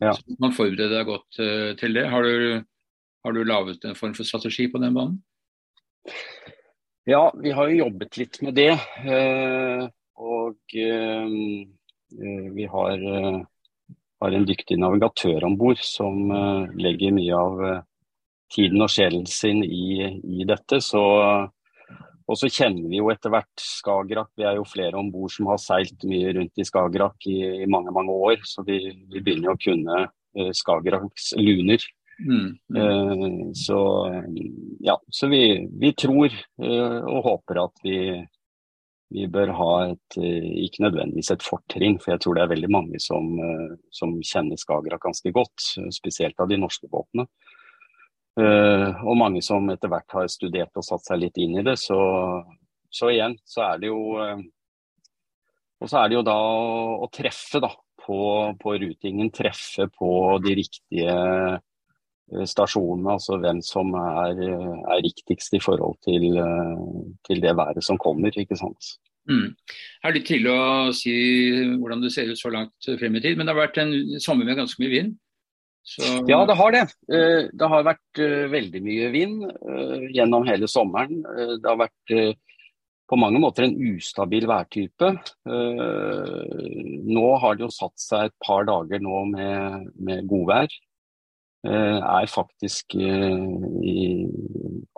Ja. 0.00 0.10
så 0.16 0.40
man 0.40 0.56
forbereder 0.56 0.96
deg 1.02 1.06
godt 1.06 1.36
til 1.78 2.00
det. 2.00 2.08
Har 2.10 2.24
du, 2.24 2.64
har 3.28 3.32
du 3.36 3.44
laget 3.44 3.84
en 3.84 3.94
form 3.94 4.16
for 4.16 4.24
strategi 4.24 4.70
på 4.72 4.80
den 4.80 4.96
banen? 4.96 5.20
Ja, 7.04 7.34
vi 7.42 7.50
har 7.52 7.68
jo 7.68 7.82
jobbet 7.84 8.16
litt 8.16 8.38
med 8.42 8.54
det. 8.56 8.70
eh, 9.04 9.82
Og 10.16 10.76
eh, 10.78 11.34
eh, 12.16 12.46
vi 12.54 12.64
har, 12.70 13.02
har 14.22 14.36
en 14.38 14.46
dyktig 14.48 14.78
navigatør 14.80 15.44
om 15.44 15.56
bord 15.60 15.82
som 15.84 16.30
legger 16.78 17.12
mye 17.12 17.34
av 17.36 17.60
tiden 18.54 18.80
og 18.86 18.88
sjelen 18.92 19.26
sin 19.28 19.60
i, 19.66 20.06
i 20.38 20.46
dette. 20.48 20.78
Så, 20.80 21.02
og 22.24 22.38
så 22.40 22.48
kjenner 22.48 22.88
vi 22.88 23.02
jo 23.02 23.10
etter 23.12 23.34
hvert 23.34 23.60
Skagerrak. 23.60 24.30
Vi 24.38 24.46
er 24.48 24.56
jo 24.60 24.64
flere 24.68 24.96
om 25.00 25.10
bord 25.12 25.34
som 25.34 25.50
har 25.52 25.60
seilt 25.60 26.06
mye 26.08 26.32
rundt 26.38 26.56
i 26.62 26.64
Skagerrak 26.64 27.26
i, 27.28 27.40
i 27.64 27.68
mange 27.68 27.92
mange 27.92 28.16
år. 28.30 28.40
Så 28.48 28.64
vi, 28.64 28.78
vi 29.10 29.20
begynner 29.20 29.50
jo 29.50 29.58
å 29.58 29.64
kunne 29.66 30.54
Skagerraks 30.56 31.34
luner. 31.36 31.84
Mm. 32.18 32.58
Mm. 32.68 32.76
Eh, 32.76 33.50
Så, 33.54 33.78
ja, 34.80 35.00
så 35.10 35.28
vi, 35.28 35.68
vi 35.80 35.92
tror 35.92 36.30
uh, 36.62 37.00
og 37.10 37.24
håper 37.24 37.60
at 37.64 37.82
vi, 37.82 37.98
vi 39.14 39.26
bør 39.30 39.52
ha 39.58 39.70
et, 39.90 40.18
uh, 40.18 40.50
ikke 40.64 40.84
nødvendigvis 40.86 41.32
et 41.34 41.44
fortrinn, 41.44 41.98
for 42.02 42.14
jeg 42.14 42.24
tror 42.24 42.38
det 42.38 42.44
er 42.44 42.52
veldig 42.54 42.70
mange 42.72 43.00
som, 43.02 43.34
som 43.94 44.16
kjenner 44.22 44.60
Skagerrak 44.60 45.02
ganske 45.06 45.34
godt, 45.34 45.68
spesielt 45.94 46.40
av 46.40 46.50
de 46.50 46.60
norske 46.60 46.90
båtene. 46.90 47.26
Og 48.34 49.14
mange 49.14 49.38
som 49.46 49.68
etter 49.70 49.86
hvert 49.86 50.10
har 50.10 50.26
studert 50.26 50.74
og 50.74 50.82
satt 50.82 51.04
seg 51.06 51.20
litt 51.22 51.36
inn 51.38 51.52
i 51.60 51.62
det. 51.62 51.76
Så, 51.78 51.94
så 52.90 53.12
igjen 53.12 53.36
så 53.46 53.62
er 53.68 53.78
det 53.78 53.92
jo 53.92 54.00
Og 55.78 55.86
så 55.86 56.00
er 56.00 56.10
det 56.10 56.16
jo 56.16 56.24
da 56.26 56.34
å, 56.34 56.96
å 57.06 57.08
treffe 57.14 57.60
da, 57.62 57.70
på, 58.02 58.18
på 58.58 58.74
rutingen, 58.82 59.30
treffe 59.30 59.86
på 59.94 60.10
de 60.42 60.56
riktige 60.58 61.14
stasjonene, 62.48 63.14
altså 63.16 63.38
hvem 63.42 63.60
som 63.64 63.94
er, 64.00 64.38
eh, 64.42 64.76
er 64.94 65.02
riktigst 65.06 65.54
i 65.54 65.62
forhold 65.62 65.96
til, 66.06 66.36
eh, 66.38 66.84
til 67.28 67.40
det 67.44 67.56
været 67.56 67.82
som 67.84 67.98
kommer. 67.98 68.30
ikke 68.34 68.56
sant? 68.58 68.96
Mm. 69.28 69.54
Det 69.56 70.04
er 70.08 70.12
litt 70.18 70.26
tidlig 70.28 70.50
å 70.52 70.92
si 70.92 71.14
hvordan 71.80 72.02
det 72.02 72.12
ser 72.12 72.28
ut 72.28 72.40
så 72.40 72.50
langt 72.52 72.88
frem 73.00 73.16
i 73.16 73.20
tid, 73.24 73.38
men 73.38 73.46
det 73.46 73.54
har 73.54 73.62
vært 73.66 73.78
en 73.80 74.20
sommer 74.20 74.44
med 74.44 74.58
ganske 74.58 74.80
mye 74.82 74.90
vind. 74.92 75.14
Så, 75.84 76.24
Ja, 76.28 76.44
det 76.48 76.56
har 76.56 76.70
det. 76.72 76.82
Eh, 77.12 77.48
Det 77.52 77.68
har 77.68 77.84
vært 77.84 78.18
eh, 78.18 78.48
veldig 78.48 78.80
mye 78.82 79.10
vind 79.12 79.44
eh, 79.44 80.08
gjennom 80.16 80.46
hele 80.48 80.66
sommeren. 80.66 81.24
Eh, 81.24 81.56
Det 81.60 81.68
har 81.68 81.76
vært 81.76 82.10
eh, 82.10 82.34
på 83.08 83.18
mange 83.20 83.38
måter 83.38 83.64
en 83.66 83.76
ustabil 83.76 84.46
værtype. 84.48 85.10
Eh, 85.44 87.04
Nå 87.04 87.26
har 87.40 87.54
det 87.54 87.66
jo 87.66 87.72
satt 87.72 87.96
seg 88.00 88.26
et 88.30 88.36
par 88.44 88.64
dager 88.64 88.98
nå 89.04 89.24
med, 89.28 89.90
med 90.00 90.26
godvær. 90.28 90.68
Eh, 91.64 91.98
Er 92.20 92.26
faktisk 92.28 92.94
eh, 92.94 93.44
i, 93.80 94.26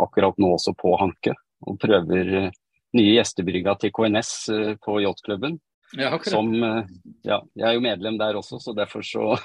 akkurat 0.02 0.38
nå 0.38 0.50
også 0.56 0.74
på 0.74 0.96
Hanke 0.98 1.36
og 1.66 1.78
prøver 1.78 2.32
eh, 2.40 2.54
nye 2.96 3.12
gjestebrygga 3.14 3.76
til 3.78 3.92
KNS 3.94 4.30
på 4.82 5.00
yachtklubben. 5.04 5.60
ja. 5.94 6.10
Som, 6.26 6.54
ja, 7.22 7.38
jeg 7.54 7.66
er 7.68 7.74
jo 7.76 7.84
medlem 7.84 8.16
der 8.18 8.38
også, 8.38 8.58
så 8.58 8.72
derfor 8.74 9.04
så 9.06 9.36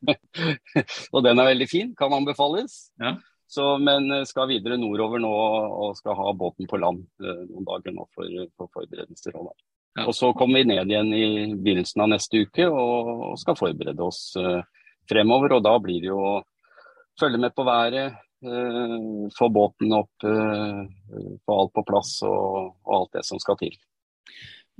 Og 1.14 1.24
den 1.24 1.38
er 1.38 1.50
veldig 1.50 1.68
fin, 1.68 1.90
kan 1.98 2.14
anbefales. 2.14 2.92
Ja. 3.00 3.16
Så, 3.50 3.74
men 3.82 4.06
skal 4.30 4.48
videre 4.48 4.78
nordover 4.78 5.20
nå 5.20 5.32
og 5.34 5.98
skal 5.98 6.14
ha 6.14 6.32
båten 6.38 6.70
på 6.70 6.78
land 6.78 7.02
noen 7.18 7.66
dager 7.66 7.96
nå 7.96 8.06
for, 8.14 8.30
for 8.56 8.70
forberedelser. 8.78 9.34
Og, 9.36 9.50
og 10.06 10.12
så 10.14 10.30
kommer 10.38 10.62
vi 10.62 10.70
ned 10.70 10.92
igjen 10.94 11.10
i 11.12 11.24
begynnelsen 11.58 12.06
av 12.06 12.12
neste 12.14 12.44
uke 12.46 12.68
og, 12.70 13.10
og 13.32 13.40
skal 13.42 13.58
forberede 13.58 14.06
oss 14.06 14.28
eh, 14.38 14.62
fremover. 15.10 15.58
Og 15.58 15.64
da 15.66 15.76
blir 15.82 16.00
det 16.02 16.10
jo 16.10 16.24
følge 17.20 17.40
med 17.40 17.54
på 17.54 17.66
været, 17.66 18.16
eh, 18.46 18.96
få 19.36 19.48
båten 19.52 19.92
opp, 19.92 20.24
eh, 20.24 20.80
få 21.44 21.60
alt 21.60 21.74
på 21.76 21.84
plass 21.88 22.20
og, 22.26 22.76
og 22.86 22.96
alt 22.96 23.18
det 23.18 23.24
som 23.28 23.42
skal 23.42 23.58
til. 23.60 23.76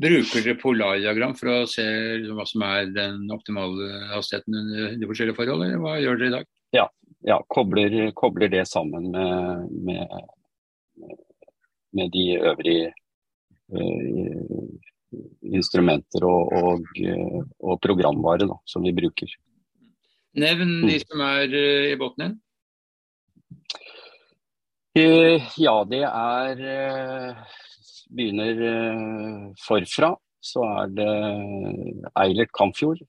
Bruker 0.01 0.41
dere 0.41 0.57
polardiagram 0.57 1.35
for 1.37 1.53
å 1.53 1.57
se 1.69 1.85
hva 2.31 2.47
som 2.49 2.63
er 2.65 2.89
den 2.95 3.27
optimale 3.35 3.91
hastigheten 4.15 4.57
under 4.57 4.95
de 4.97 5.09
forskjellige 5.11 5.37
forhold, 5.37 5.67
eller 5.67 5.83
hva 5.83 5.99
gjør 6.01 6.21
dere 6.21 6.31
i 6.31 6.37
dag? 6.39 6.47
Ja, 6.73 6.87
ja 7.29 7.37
kobler, 7.53 7.97
kobler, 8.17 8.49
det 8.49 8.65
sammen 8.71 9.11
med, 9.13 9.67
med, 9.85 11.13
med 11.93 12.15
de 12.17 12.25
øvrige 12.39 12.95
uh, 13.77 14.73
instrumenter 15.53 16.25
og, 16.25 16.55
og, 16.57 17.05
og 17.61 17.81
programvare 17.85 18.49
da, 18.49 18.57
som 18.65 18.89
vi 18.89 18.97
bruker. 18.97 19.37
Nevn 20.39 20.77
de 20.87 20.99
mm. 20.99 21.07
som 21.07 21.25
er 21.27 21.57
uh, 21.57 21.89
i 21.91 21.97
båten 21.99 22.23
din. 22.27 22.39
Uh, 24.99 25.43
ja, 25.59 25.75
det 25.89 26.05
er 26.07 27.41
begynner 28.11 28.63
eh, 28.67 29.47
forfra, 29.61 30.15
så 30.43 30.65
er 30.83 30.93
det 30.97 31.11
Eilert 32.19 32.53
Kamfjord. 32.57 33.03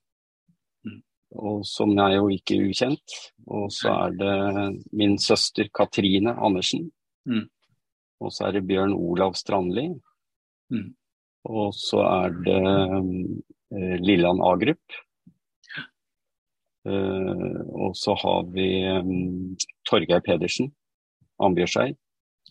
Mm. 0.86 1.02
Og 1.42 1.66
som 1.68 1.94
er 1.98 2.18
jo 2.18 2.30
ikke 2.34 2.60
ukjent. 2.68 3.18
Og 3.48 3.72
så 3.74 3.94
er 4.06 4.18
det 4.20 4.36
min 4.98 5.18
søster 5.22 5.72
Katrine 5.74 6.36
Andersen. 6.38 6.90
Mm. 7.26 7.48
Og 8.22 8.34
så 8.34 8.48
er 8.48 8.58
det 8.58 8.68
Bjørn 8.70 8.94
Olav 8.94 9.38
Strandli. 9.40 9.88
Mm. 10.72 10.92
Og 11.50 11.74
så 11.74 12.04
er 12.06 12.36
det 12.46 12.62
Lillian 14.06 14.44
Agrup. 14.46 15.02
Uh, 16.88 17.62
og 17.78 17.92
så 17.98 18.16
har 18.18 18.48
vi 18.56 18.68
um, 18.90 19.58
Torgeir 19.86 20.24
Pedersen 20.26 20.72
Ambjørskei. 21.42 21.92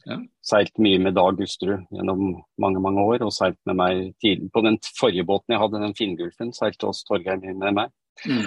Ja. 0.06 0.16
Seilt 0.46 0.78
mye 0.80 1.00
med 1.02 1.16
Dag 1.18 1.36
Gusterud 1.36 1.82
gjennom 1.92 2.22
mange 2.62 2.80
mange 2.82 3.02
år, 3.02 3.24
og 3.26 3.34
seilt 3.34 3.58
med 3.68 3.76
meg 3.80 4.02
tidlig. 4.22 4.48
På 4.54 4.62
den 4.64 4.78
forrige 4.96 5.26
båten 5.28 5.54
jeg 5.54 5.60
hadde, 5.62 5.82
den 5.82 5.96
Finngulfen, 5.98 6.54
seilte 6.56 6.88
også 6.88 7.08
Torgeir 7.08 7.40
med 7.42 7.74
meg. 7.76 7.92
Mm. 8.24 8.46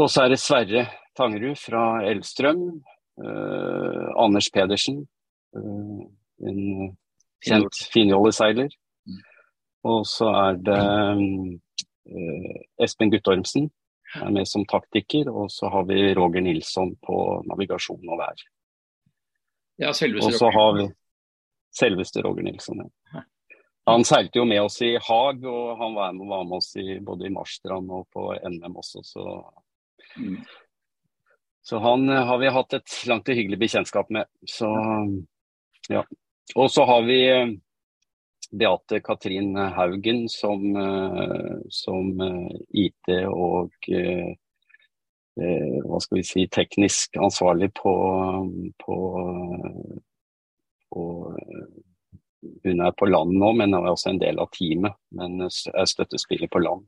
Og 0.00 0.08
så 0.10 0.24
er 0.24 0.32
det 0.32 0.40
Sverre 0.40 0.86
Tangerud 1.18 1.58
fra 1.60 1.84
Elstrøm. 2.08 2.80
Uh, 3.20 4.06
Anders 4.16 4.48
Pedersen, 4.48 5.02
uh, 5.56 6.04
en 6.48 6.60
kjent 7.44 7.80
finjolleseiler. 7.92 8.70
Mm. 9.04 9.18
Og 9.90 10.06
så 10.08 10.30
er 10.46 10.56
det 10.64 10.78
uh, 10.80 12.54
Espen 12.80 13.12
Guttormsen, 13.12 13.68
er 14.18 14.30
med 14.34 14.48
som 14.48 14.64
taktiker. 14.68 15.30
Og 15.32 15.50
så 15.52 15.70
har 15.72 15.86
vi 15.90 16.14
Roger 16.14 16.44
Nilsson 16.44 16.94
på 17.06 17.18
navigasjon 17.48 18.08
og 18.08 18.22
vær. 18.22 18.46
Ja, 19.80 19.92
selveste 19.96 20.28
Og 20.28 20.38
så 20.38 20.50
har 20.52 20.72
vi 20.76 20.88
selveste 21.76 22.24
Roger 22.26 22.46
Nilsson. 22.48 22.82
Ja. 23.14 23.24
Han 23.90 24.04
seilte 24.04 24.38
jo 24.38 24.46
med 24.46 24.60
oss 24.62 24.76
i 24.84 24.92
Haag, 25.02 25.44
og 25.48 25.78
han 25.80 25.94
var 25.96 26.12
med, 26.14 26.28
var 26.28 26.44
med 26.46 26.58
oss 26.60 26.74
i, 26.78 26.98
både 27.02 27.26
i 27.26 27.32
Marstrand 27.32 27.90
og 27.90 28.06
på 28.12 28.28
NM 28.36 28.76
også, 28.76 29.02
så 29.02 29.24
mm. 30.16 30.42
Så 31.62 31.78
han 31.78 32.08
uh, 32.08 32.22
har 32.24 32.38
vi 32.40 32.48
hatt 32.48 32.74
et 32.74 32.92
langt 33.06 33.28
og 33.28 33.36
hyggelig 33.36 33.58
bekjentskap 33.60 34.08
med. 34.10 34.24
Så 34.48 34.68
ja. 35.92 36.00
Og 36.56 36.70
så 36.72 36.86
har 36.88 37.04
vi 37.04 37.18
uh, 37.28 37.52
Beate 38.50 39.00
Katrin 39.04 39.54
Haugen 39.76 40.24
som, 40.32 40.64
uh, 40.74 41.58
som 41.70 42.14
IT 42.74 43.12
og 43.30 43.76
Eh, 45.40 45.76
hva 45.86 46.00
skal 46.02 46.18
vi 46.18 46.26
si, 46.26 46.44
teknisk 46.52 47.16
ansvarlig 47.22 47.70
på, 47.78 47.92
på, 48.82 48.96
på 50.90 51.04
Hun 52.64 52.82
er 52.82 52.92
på 52.96 53.08
land 53.08 53.36
nå, 53.38 53.52
men 53.56 53.76
er 53.76 53.88
også 53.88 54.10
en 54.12 54.20
del 54.20 54.40
av 54.42 54.50
teamet. 54.56 54.96
Men 55.16 55.46
er 55.46 55.88
støttespiller 55.88 56.50
på 56.50 56.62
land. 56.64 56.84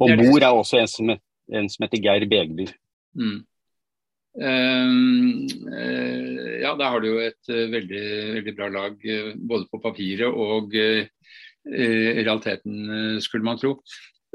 Og 0.00 0.14
bord 0.20 0.42
er 0.42 0.52
også 0.52 0.80
en 0.82 0.90
som, 0.90 1.12
en 1.12 1.68
som 1.72 1.86
heter 1.86 2.02
Geir 2.02 2.26
Begby. 2.30 2.66
Mm. 3.16 3.38
Um, 4.36 5.46
uh, 5.72 6.15
ja, 6.66 6.74
da 6.78 6.90
har 6.92 7.02
du 7.02 7.08
jo 7.10 7.22
et 7.22 7.52
uh, 7.52 7.64
veldig, 7.72 8.04
veldig, 8.40 8.56
bra 8.58 8.68
lag 8.74 9.06
uh, 9.06 9.32
både 9.38 9.70
på 9.70 9.82
papiret 9.84 10.28
og 10.28 10.76
i 10.76 11.08
realiteten, 11.66 13.18
skulle 13.18 13.42
man 13.42 13.58
tro. 13.58 13.72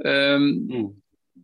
Um, 0.03 0.89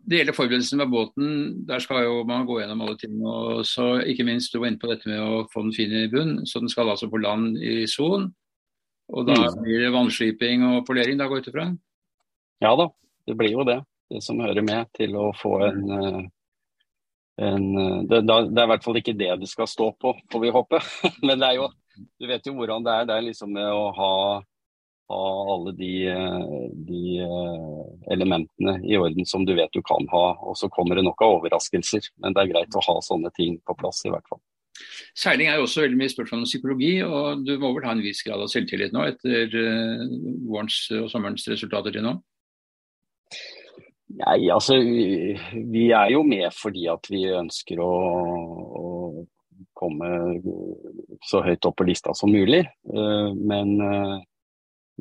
det 0.07 0.21
gjelder 0.21 0.35
forberedelsen 0.35 0.81
med 0.81 0.91
båten. 0.91 1.29
Der 1.67 1.79
skal 1.83 2.05
jo 2.05 2.23
man 2.27 2.45
gå 2.47 2.59
gjennom 2.59 2.81
alle 2.83 2.97
tingene. 2.99 3.27
og 3.27 3.65
så 3.67 4.01
Ikke 4.03 4.25
minst 4.27 4.53
du 4.53 4.59
var 4.59 4.67
inne 4.67 4.79
på 4.79 4.89
dette 4.91 5.09
med 5.09 5.19
å 5.19 5.45
få 5.51 5.63
den 5.65 5.75
fin 5.75 5.93
i 5.95 6.07
bunn. 6.11 6.45
Så 6.47 6.59
den 6.59 6.71
skal 6.71 6.89
altså 6.91 7.09
på 7.11 7.19
land 7.23 7.57
i 7.59 7.85
Son. 7.87 8.29
Og 9.15 9.27
da 9.27 9.35
mm. 9.35 9.59
blir 9.63 9.83
det 9.83 9.91
vannsliping 9.95 10.63
og 10.67 10.85
polering, 10.87 11.19
da 11.19 11.27
går 11.27 11.39
jeg 11.39 11.47
ut 11.47 11.51
ifra? 11.53 11.67
Ja 12.63 12.73
da, 12.75 12.89
det 13.27 13.35
blir 13.39 13.53
jo 13.53 13.67
det. 13.67 13.81
Det 14.11 14.23
som 14.23 14.39
hører 14.43 14.63
med 14.63 14.87
til 14.95 15.15
å 15.19 15.29
få 15.35 15.53
en, 15.67 15.83
eh, 15.91 16.19
en 17.37 17.65
det, 18.09 18.23
det, 18.25 18.33
er 18.33 18.65
i 18.65 18.69
hvert 18.73 18.85
fall 18.85 18.97
ikke 18.99 19.15
det 19.17 19.33
det 19.41 19.49
skal 19.49 19.69
stå 19.69 19.91
på, 20.01 20.13
får 20.31 20.43
vi 20.43 20.53
håpe. 20.53 20.81
Men 21.27 21.41
det 21.41 21.51
er 21.51 21.59
jo, 21.59 21.71
du 22.17 22.29
vet 22.29 22.47
jo 22.47 22.55
hvordan 22.57 22.85
det 22.85 22.93
er. 22.93 23.09
Det 23.09 23.17
er 23.17 23.27
liksom 23.29 23.53
med 23.57 23.69
å 23.71 23.89
ha 23.97 24.13
ha 25.07 25.53
alle 25.53 25.71
de, 25.71 25.91
de, 26.87 27.01
eh, 27.23 28.11
elementene 28.13 28.75
i 28.83 28.97
orden 28.99 29.25
som 29.25 29.45
du 29.45 29.53
vet 29.55 29.71
du 29.73 29.81
kan 29.81 30.07
ha. 30.11 30.25
Og 30.43 30.57
så 30.59 30.69
kommer 30.69 30.99
det 30.99 31.05
nok 31.07 31.21
av 31.23 31.39
overraskelser, 31.39 32.09
men 32.23 32.35
det 32.35 32.43
er 32.43 32.51
greit 32.51 32.75
å 32.75 32.83
ha 32.83 32.99
sånne 33.03 33.31
ting 33.37 33.59
på 33.63 33.75
plass 33.79 34.03
i 34.05 34.11
hvert 34.11 34.27
fall. 34.29 34.41
Seiling 35.17 35.49
er 35.49 35.57
jo 35.57 35.65
også 35.65 35.85
veldig 35.85 35.97
mye 35.97 36.11
spørsmål 36.13 36.43
om 36.43 36.49
psykologi, 36.49 36.91
og 37.01 37.45
du 37.47 37.55
må 37.61 37.71
vel 37.73 37.87
ha 37.87 37.95
en 37.95 38.03
viss 38.03 38.21
grad 38.25 38.43
av 38.43 38.51
selvtillit 38.51 38.93
nå 38.93 39.07
etter 39.09 39.55
vårens 40.45 40.83
og 40.99 41.07
sommerens 41.09 41.47
resultater 41.49 41.95
til 41.95 42.05
nå? 42.05 42.13
Nei, 44.07 44.47
altså 44.53 44.77
vi 44.79 45.89
er 45.91 46.13
jo 46.13 46.21
med 46.23 46.47
fordi 46.55 46.85
at 46.87 47.09
vi 47.11 47.25
ønsker 47.35 47.81
å, 47.83 47.91
å 48.79 48.85
komme 49.75 50.11
så 51.27 51.41
høyt 51.43 51.67
opp 51.67 51.75
på 51.81 51.87
lista 51.89 52.15
som 52.15 52.31
mulig. 52.31 52.63
Uh, 52.87 53.35
men 53.35 53.75
uh, 53.83 54.15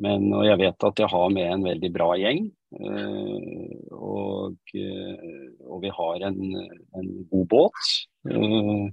men, 0.03 0.29
og 0.35 0.45
jeg 0.45 0.59
vet 0.61 0.85
at 0.85 0.99
jeg 1.01 1.09
har 1.09 1.31
med 1.33 1.47
en 1.49 1.65
veldig 1.65 1.89
bra 1.93 2.11
gjeng. 2.21 2.43
Eh, 2.77 3.77
og, 3.97 4.57
eh, 4.77 5.29
og, 5.65 5.77
vi 5.81 5.93
har 5.97 6.25
en, 6.27 6.41
en 6.99 7.07
god 7.31 7.47
båt. 7.49 7.87
Eh, 8.29 8.83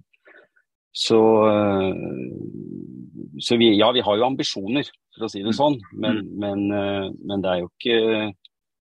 så, 0.94 1.20
så 3.42 3.58
vi, 3.60 3.72
ja, 3.76 3.90
vi 3.92 4.04
har 4.06 4.16
jo 4.16 4.28
ambisjoner, 4.30 4.88
for 5.16 5.26
å 5.26 5.30
si 5.32 5.42
det 5.44 5.56
sånn. 5.58 5.76
Men, 5.92 6.22
mm. 6.22 6.32
men, 6.40 6.64
men 7.20 7.44
det 7.44 7.52
er 7.52 7.64
jo 7.64 7.70
ikke 7.72 7.98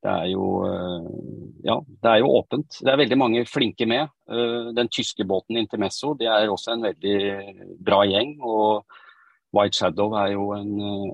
det 0.05 0.13
er 0.13 0.27
jo 0.33 0.47
ja, 1.65 1.79
det 1.81 2.11
er 2.11 2.19
jo 2.21 2.35
åpent. 2.37 2.77
Det 2.85 2.91
er 2.93 3.01
veldig 3.01 3.17
mange 3.17 3.45
flinke 3.49 3.87
med. 3.89 4.13
Den 4.77 4.91
tyske 4.93 5.25
båten 5.25 5.57
Intermesso 5.57 6.13
det 6.21 6.29
er 6.29 6.51
også 6.53 6.75
en 6.75 6.85
veldig 6.85 7.17
bra 7.81 8.03
gjeng. 8.05 8.37
og 8.45 8.85
White 9.55 9.79
Shadow 9.79 10.15
er 10.19 10.33
jo 10.35 10.49
en, 10.57 10.73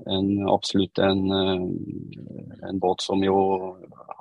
en, 0.09 0.29
absolutt 0.49 0.99
en, 1.03 1.21
en, 1.31 2.79
båt 2.81 3.03
som 3.05 3.21
jo 3.23 3.37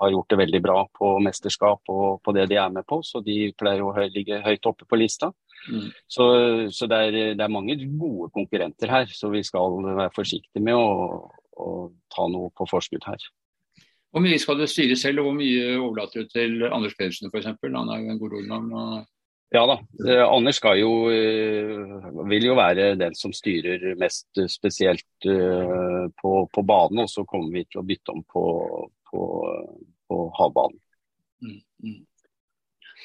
har 0.00 0.12
gjort 0.12 0.33
det 0.33 0.41
veldig 0.43 0.61
bra 0.65 0.79
på 0.97 1.12
mesterskap 1.25 1.93
og 1.93 2.21
på 2.25 2.35
det 2.37 2.47
de 2.50 2.59
er 2.61 2.73
med 2.73 2.87
på, 2.89 3.00
så 3.07 3.23
de 3.25 3.53
pleier 3.59 3.85
å 3.85 3.95
ligge 4.12 4.43
høyt 4.45 4.69
oppe 4.69 4.89
på 4.89 5.00
lista. 5.00 5.31
Mm. 5.69 5.89
Så, 6.09 6.27
så 6.73 6.89
det, 6.89 7.00
er, 7.00 7.19
det, 7.37 7.45
er, 7.45 7.53
mange 7.53 7.77
gode 7.85 8.31
konkurrenter 8.37 8.93
her, 8.93 9.11
så 9.12 9.33
vi 9.33 9.43
skal 9.45 9.81
være 9.85 10.12
forsiktige 10.15 10.65
med 10.65 10.77
å, 10.77 11.21
å 11.61 11.71
ta 12.12 12.29
noe 12.33 12.53
på 12.57 12.69
forskudd 12.71 13.05
her. 13.09 13.29
Hvor 14.11 14.23
mye 14.25 14.38
skal 14.43 14.59
du 14.59 14.67
styre 14.67 14.97
selv, 14.99 15.23
og 15.23 15.29
hvor 15.29 15.38
mye 15.38 15.79
overlater 15.79 16.25
du 16.25 16.31
til 16.33 16.64
Anders 16.67 16.97
Pedersen 16.99 17.31
f.eks.? 17.31 17.47
Han 17.62 17.90
er 17.95 18.02
jo 18.02 18.11
en 18.11 18.19
god 18.19 18.33
nordmann. 18.35 18.73
Og... 18.75 19.05
Ja 19.55 19.62
da. 19.67 19.76
Eh, 20.07 20.23
Anders 20.26 20.59
skal 20.59 20.81
jo, 20.81 20.90
eh, 21.14 22.09
vil 22.31 22.47
jo 22.47 22.57
være 22.59 22.95
den 22.99 23.14
som 23.19 23.35
styrer 23.35 23.95
mest 23.99 24.43
spesielt 24.50 25.26
eh, 25.31 26.05
på, 26.23 26.33
på 26.55 26.62
banen. 26.67 27.05
Og 27.05 27.11
så 27.11 27.25
kommer 27.26 27.55
vi 27.55 27.67
til 27.67 27.83
å 27.83 27.87
bytte 27.87 28.14
om 28.14 28.25
på, 28.26 28.45
på, 29.11 29.26
på 30.11 30.23
havbanen. 30.38 30.81
Mm, 31.40 31.61
mm. 31.87 32.00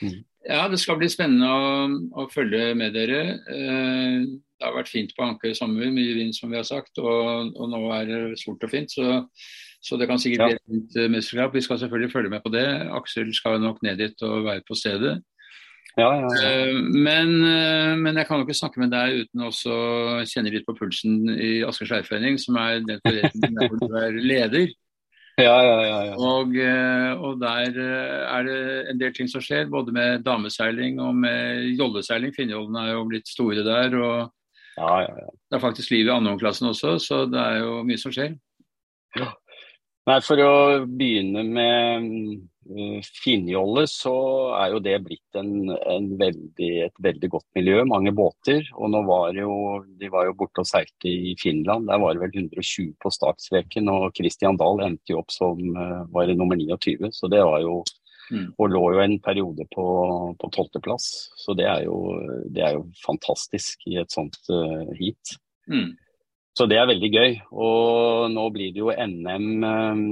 Mm. 0.01 0.17
Ja, 0.45 0.65
det 0.69 0.81
skal 0.81 0.97
bli 0.99 1.09
spennende 1.09 1.49
å, 1.49 1.85
å, 2.21 2.27
følge 2.29 2.73
med 2.77 2.97
dere. 2.97 3.21
Det 3.45 4.65
har 4.65 4.75
vært 4.75 4.91
fint 4.91 5.13
på 5.15 5.23
Anker 5.25 5.53
i 5.53 5.57
sommer, 5.57 5.87
mye 5.93 6.17
vind 6.17 6.35
som 6.37 6.51
vi 6.53 6.59
har 6.59 6.67
sagt. 6.67 6.97
Og, 7.01 7.53
og 7.53 7.71
nå 7.71 7.85
er 7.95 8.09
det 8.09 8.19
stort 8.41 8.65
og 8.67 8.73
fint. 8.73 8.93
Så, 8.93 9.21
så 9.85 9.99
det 10.01 10.07
kan 10.09 10.17
sikkert 10.21 10.49
bli 10.49 10.57
et 10.57 10.65
fint 10.65 10.99
mesterskap. 11.13 11.53
Vi 11.53 11.61
skal 11.61 11.79
selvfølgelig 11.79 12.11
følge 12.11 12.33
med 12.33 12.41
på 12.41 12.49
det. 12.53 12.65
Aksel 12.97 13.29
skal 13.37 13.59
nok 13.61 13.83
ned 13.85 13.99
dit 14.01 14.23
og 14.25 14.47
være 14.47 14.65
på 14.65 14.77
stedet. 14.77 15.19
Ja, 15.95 16.09
ja, 16.19 16.27
ja. 16.27 16.49
Eh, 16.51 16.79
men, 16.91 17.29
eh, 17.45 17.93
men, 17.95 18.17
jeg 18.17 18.27
kan 18.27 18.39
jo 18.41 18.45
ikke 18.45 18.57
snakke 18.57 18.81
med 18.83 18.91
deg 18.91 19.21
uten 19.23 19.45
også 19.47 19.75
å 19.75 20.23
kjenne 20.27 20.51
litt 20.51 20.65
på 20.67 20.75
pulsen 20.75 21.29
i 21.31 21.61
Asker 21.63 21.87
Skjærforening, 21.87 22.39
som 22.41 22.57
er 22.59 22.81
den 22.83 22.99
foreningen 23.05 23.55
der 23.61 23.77
du 23.79 23.95
er 24.01 24.17
leder. 24.19 24.73
Ja, 25.39 25.55
ja, 25.63 25.77
ja, 25.83 26.01
ja. 26.09 26.17
Og, 26.19 26.51
eh, 26.59 27.11
og, 27.15 27.39
der 27.39 27.79
er 27.79 28.47
det 28.47 28.59
en 28.91 28.99
del 28.99 29.15
ting 29.15 29.31
som 29.31 29.43
skjer, 29.43 29.69
både 29.71 29.95
med 29.95 30.25
dameseiling 30.27 30.99
og 31.03 31.15
med 31.23 31.63
jolleseiling. 31.79 32.35
Finnjollene 32.35 32.87
er 32.89 32.95
jo 32.95 33.07
blitt 33.07 33.31
store 33.31 33.63
der. 33.67 33.95
og 33.95 34.19
ja, 34.75 34.91
ja, 35.05 35.15
ja. 35.23 35.31
Det 35.47 35.55
er 35.55 35.63
faktisk 35.63 35.95
liv 35.95 36.09
i 36.09 36.15
andreklassen 36.15 36.67
også, 36.73 36.97
så 36.99 37.23
det 37.31 37.39
er 37.39 37.61
jo 37.63 37.79
mye 37.87 37.99
som 37.99 38.11
skjer. 38.15 38.35
Ja. 39.15 39.31
Nei, 40.05 40.19
For 40.21 40.37
å 40.37 40.51
begynne 40.85 41.41
med 41.49 42.03
uh, 42.69 43.07
Finnjolle, 43.23 43.87
så 43.89 44.13
er 44.59 44.75
jo 44.75 44.81
det 44.85 44.99
blitt 45.07 45.39
en, 45.39 45.71
en 45.73 46.11
veldig, 46.19 46.69
et 46.85 47.01
veldig 47.01 47.29
godt 47.33 47.47
miljø. 47.57 47.79
Mange 47.89 48.13
båter. 48.13 48.69
Og 48.77 48.91
nå 48.93 49.01
var 49.07 49.33
jo, 49.37 49.81
de 49.97 50.11
var 50.13 50.29
jo 50.29 50.37
borte 50.37 50.61
og 50.61 50.69
seilte 50.69 51.09
i 51.09 51.33
Finland. 51.41 51.89
Der 51.89 52.01
var 52.03 52.13
det 52.13 52.21
vel 52.21 52.37
120 52.45 52.93
på 53.01 53.13
startstreken. 53.17 53.89
Og 53.89 54.13
Christian 54.17 54.61
Dahl 54.61 54.83
endte 54.85 55.15
jo 55.15 55.23
opp 55.23 55.33
som 55.33 55.61
uh, 55.73 56.05
var 56.13 56.29
nummer 56.37 56.61
29. 56.61 57.09
Så 57.09 57.31
det 57.33 57.41
var 57.41 57.65
jo 57.65 57.81
mm. 58.29 58.47
Og 58.61 58.71
lå 58.77 58.85
jo 58.93 59.03
en 59.07 59.19
periode 59.25 59.65
på 59.73 59.89
tolvteplass. 60.45 61.09
Så 61.41 61.57
det 61.57 61.65
er, 61.65 61.87
jo, 61.89 61.97
det 62.45 62.61
er, 62.61 62.77
jo, 62.77 62.85
fantastisk 63.01 63.89
i 63.89 63.97
et 64.05 64.13
sånt 64.13 64.37
uh, 64.53 64.85
heat. 65.01 65.39
Mm. 65.65 65.95
Så 66.55 66.69
det 66.71 66.77
er 66.79 66.87
veldig 66.87 67.09
gøy. 67.11 67.33
Og 67.51 68.31
nå 68.31 68.45
blir 68.55 68.71
det 68.71 68.79
jo 68.79 68.93
NM 68.93 69.47
um, 69.67 70.03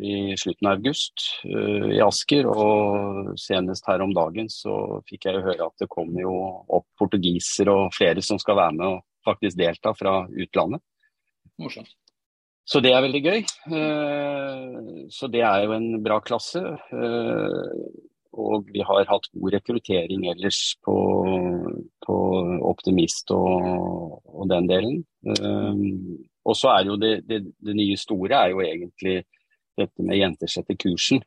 i 0.00 0.32
slutten 0.40 0.70
av 0.70 0.78
august 0.78 1.26
uh, 1.44 1.90
i 1.92 2.00
Asker. 2.00 2.48
Og 2.48 3.34
senest 3.40 3.88
her 3.90 4.04
om 4.04 4.14
dagen 4.16 4.48
så 4.52 5.02
fikk 5.08 5.28
jeg 5.28 5.44
høre 5.44 5.68
at 5.68 5.84
det 5.84 5.90
kommer 5.92 6.24
jo 6.24 6.36
opp 6.72 6.88
portugiser 7.00 7.68
og 7.72 7.92
flere 7.96 8.24
som 8.24 8.40
skal 8.40 8.56
være 8.62 8.78
med 8.78 8.86
og 8.88 9.02
faktisk 9.28 9.60
delta 9.60 9.92
fra 9.96 10.22
utlandet. 10.32 10.80
Morsomt. 11.60 11.92
Så 12.64 12.80
det 12.80 12.94
er 12.94 13.04
veldig 13.04 13.22
gøy. 13.26 13.44
Uh, 13.68 15.04
så 15.12 15.28
det 15.28 15.44
er 15.44 15.66
jo 15.66 15.76
en 15.76 16.00
bra 16.00 16.22
klasse. 16.24 16.62
Uh, 16.88 18.08
og 18.32 18.70
vi 18.72 18.80
har 18.80 19.04
hatt 19.10 19.28
god 19.36 19.52
rekruttering 19.58 20.24
ellers 20.30 20.60
på, 20.84 20.94
på 22.06 22.18
Optimist 22.64 23.28
og, 23.34 24.22
og, 24.24 24.46
den 24.48 24.70
delen. 24.70 25.02
Um, 25.22 26.18
og 26.42 26.56
så 26.58 26.72
er 26.72 26.88
jo 26.88 26.96
det, 26.98 27.12
det, 27.28 27.44
det, 27.62 27.74
nye 27.78 27.98
store 28.00 28.40
er 28.40 28.50
jo 28.50 28.62
egentlig 28.64 29.20
dette 29.78 30.02
med 30.02 30.18
Jenter 30.18 30.50
setter 30.50 30.78
kursen. 30.80 31.22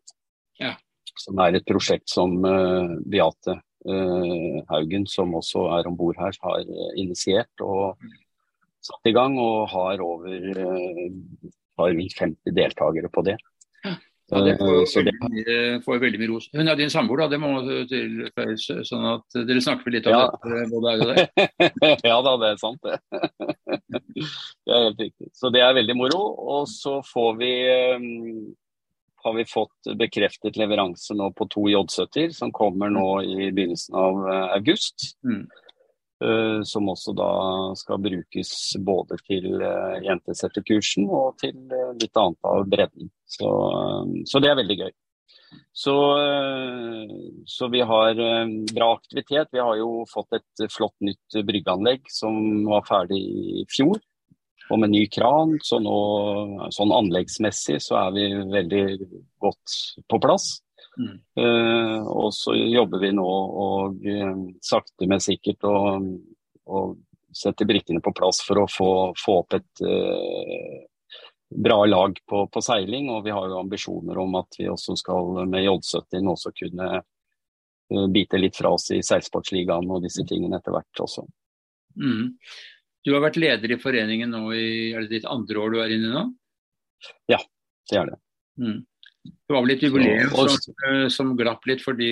Ja. 0.60 0.76
Som 1.16 1.40
er 1.40 1.56
et 1.56 1.68
prosjekt 1.68 2.12
som 2.12 2.36
uh, 2.44 2.98
Beate 3.08 3.58
uh, 3.88 4.62
Haugen, 4.72 5.08
som 5.08 5.34
også 5.40 5.70
er 5.78 5.88
om 5.88 5.98
bord 5.98 6.20
her, 6.20 6.36
har 6.44 6.66
initiert 7.00 7.64
og 7.64 7.96
satt 8.84 9.12
i 9.12 9.16
gang. 9.16 9.40
Og 9.40 9.70
har 9.72 10.04
over 10.04 10.50
uh, 10.60 11.54
har 11.80 11.96
rundt 11.96 12.20
50 12.20 12.56
deltakere 12.56 13.10
på 13.12 13.24
det. 13.26 13.38
Ja, 14.32 14.42
det 14.42 14.56
får, 14.58 15.08
eh, 15.08 15.18
mye, 15.30 15.56
får 15.86 16.00
veldig 16.02 16.20
mye 16.20 16.30
ros. 16.32 16.48
Hun 16.58 16.68
er 16.68 16.78
din 16.80 16.90
samboer, 16.90 17.22
da. 17.22 17.28
Det 17.30 17.38
må 17.38 17.52
tilføyes. 17.92 18.64
Sånn 18.90 19.06
at 19.12 19.38
dere 19.46 19.62
snakker 19.62 19.94
litt 19.94 20.08
om 20.10 20.16
ja. 20.16 20.24
dette, 20.34 20.64
både 20.72 20.94
her 20.94 21.04
og 21.04 21.12
der. 21.12 22.00
ja 22.10 22.16
da, 22.26 22.34
det 22.42 22.50
er 22.50 22.58
sant 22.58 22.88
det. 22.88 22.98
Det 24.16 24.72
er 24.76 24.86
helt 24.88 25.02
riktig. 25.02 25.32
Så 25.36 25.52
det 25.54 25.64
er 25.64 25.76
veldig 25.78 25.96
moro. 25.98 26.22
Og 26.60 26.70
så 26.72 27.00
får 27.06 27.36
vi 27.42 27.52
um, 27.96 28.56
har 29.26 29.36
vi 29.36 29.46
fått 29.50 29.92
bekreftet 29.98 30.58
leveranse 30.62 31.18
nå 31.18 31.32
på 31.38 31.48
to 31.52 31.68
J70-er, 31.74 32.34
som 32.36 32.54
kommer 32.56 32.94
nå 32.94 33.08
i 33.26 33.52
begynnelsen 33.52 33.98
av 33.98 34.20
uh, 34.24 34.42
august. 34.58 35.12
Mm. 35.26 35.46
Uh, 36.24 36.62
som 36.64 36.88
også 36.88 37.12
da 37.12 37.32
skal 37.76 38.00
brukes 38.00 38.50
både 38.80 39.18
til 39.26 39.50
uh, 39.60 39.98
jentesetterkursen 40.06 41.10
og 41.12 41.36
til 41.42 41.58
uh, 41.74 41.92
litt 42.00 42.16
annet 42.16 42.48
av 42.48 42.70
bredden. 42.72 43.10
Så, 43.28 43.50
så, 44.24 44.40
det 44.40 44.54
er 44.54 44.62
veldig 44.62 44.78
gøy. 44.80 44.94
Så, 45.76 45.96
så, 47.52 47.68
vi 47.68 47.82
har 47.84 48.20
bra 48.72 48.90
aktivitet. 48.96 49.50
Vi 49.52 49.60
har 49.60 49.76
jo 49.76 50.06
fått 50.08 50.38
et 50.38 50.66
flott 50.72 50.96
nytt 51.04 51.38
bryggeanlegg 51.48 52.08
som 52.12 52.64
var 52.70 52.86
ferdig 52.88 53.20
i 53.20 53.66
fjor. 53.72 54.00
Og 54.72 54.80
med 54.82 54.94
ny 54.94 55.04
kran. 55.12 55.58
Så 55.64 55.82
nå, 55.84 55.98
sånn 56.74 56.94
anleggsmessig 56.96 57.82
så 57.84 58.00
er 58.06 58.16
vi 58.16 58.30
veldig 58.54 58.86
godt 59.44 59.76
på 60.10 60.22
plass. 60.24 60.48
Mm. 60.96 61.16
Uh, 61.40 62.08
og 62.08 62.30
så 62.34 62.56
jobber 62.56 63.02
vi 63.04 63.12
nå 63.16 63.26
og 63.26 64.06
uh, 64.08 64.36
sakte, 64.64 65.08
men 65.12 65.24
sikkert 65.24 65.66
og, 65.68 66.08
og 66.72 66.96
setter 67.36 67.68
brikkene 67.68 68.04
på 68.04 68.14
plass 68.16 68.40
for 68.46 68.64
å 68.64 68.70
få, 68.72 68.92
få 69.20 69.40
opp 69.42 69.58
et 69.58 69.84
uh, 69.84 70.86
bra 71.50 71.86
lag 71.86 72.20
på, 72.30 72.48
på, 72.48 72.62
seiling. 72.62 73.10
Og 73.14 73.26
vi 73.26 73.34
har 73.36 73.50
jo 73.50 73.60
ambisjoner 73.60 74.18
om 74.22 74.38
at 74.40 74.60
vi 74.60 74.70
også 74.72 74.96
skal 75.00 75.46
med 75.46 75.66
J70 75.66 76.32
også 76.32 76.54
kunne 76.60 78.10
bite 78.14 78.40
litt 78.42 78.58
fra 78.58 78.74
oss 78.76 78.90
i 78.96 79.02
seilsportsligaen 79.06 79.92
og 79.94 80.06
disse 80.06 80.26
tingene 80.26 80.58
etter 80.58 80.74
hvert 80.74 81.04
også. 81.06 81.26
Mm. 82.02 82.34
Du 83.06 83.14
har 83.14 83.22
vært 83.22 83.38
leder 83.38 83.76
i 83.76 83.80
foreningen 83.80 84.32
nå 84.34 84.48
i 84.58 84.68
er 84.96 85.06
det 85.06 85.20
ditt 85.20 85.30
andre 85.30 85.62
år 85.62 85.76
du 85.76 85.82
er 85.84 85.94
inne 85.94 86.10
i 86.10 86.16
nå? 86.16 86.24
Ja, 87.30 87.38
det 87.92 88.00
er 88.02 88.10
det. 88.10 88.18
Mm. 88.58 88.80
Det 89.26 89.54
var 89.54 89.62
vel 89.62 89.76
et 89.76 89.84
jubileum 89.86 90.32
som, 90.34 90.74
eh, 90.90 91.06
som 91.14 91.36
glapp 91.38 91.68
litt 91.70 91.84
fordi 91.86 92.10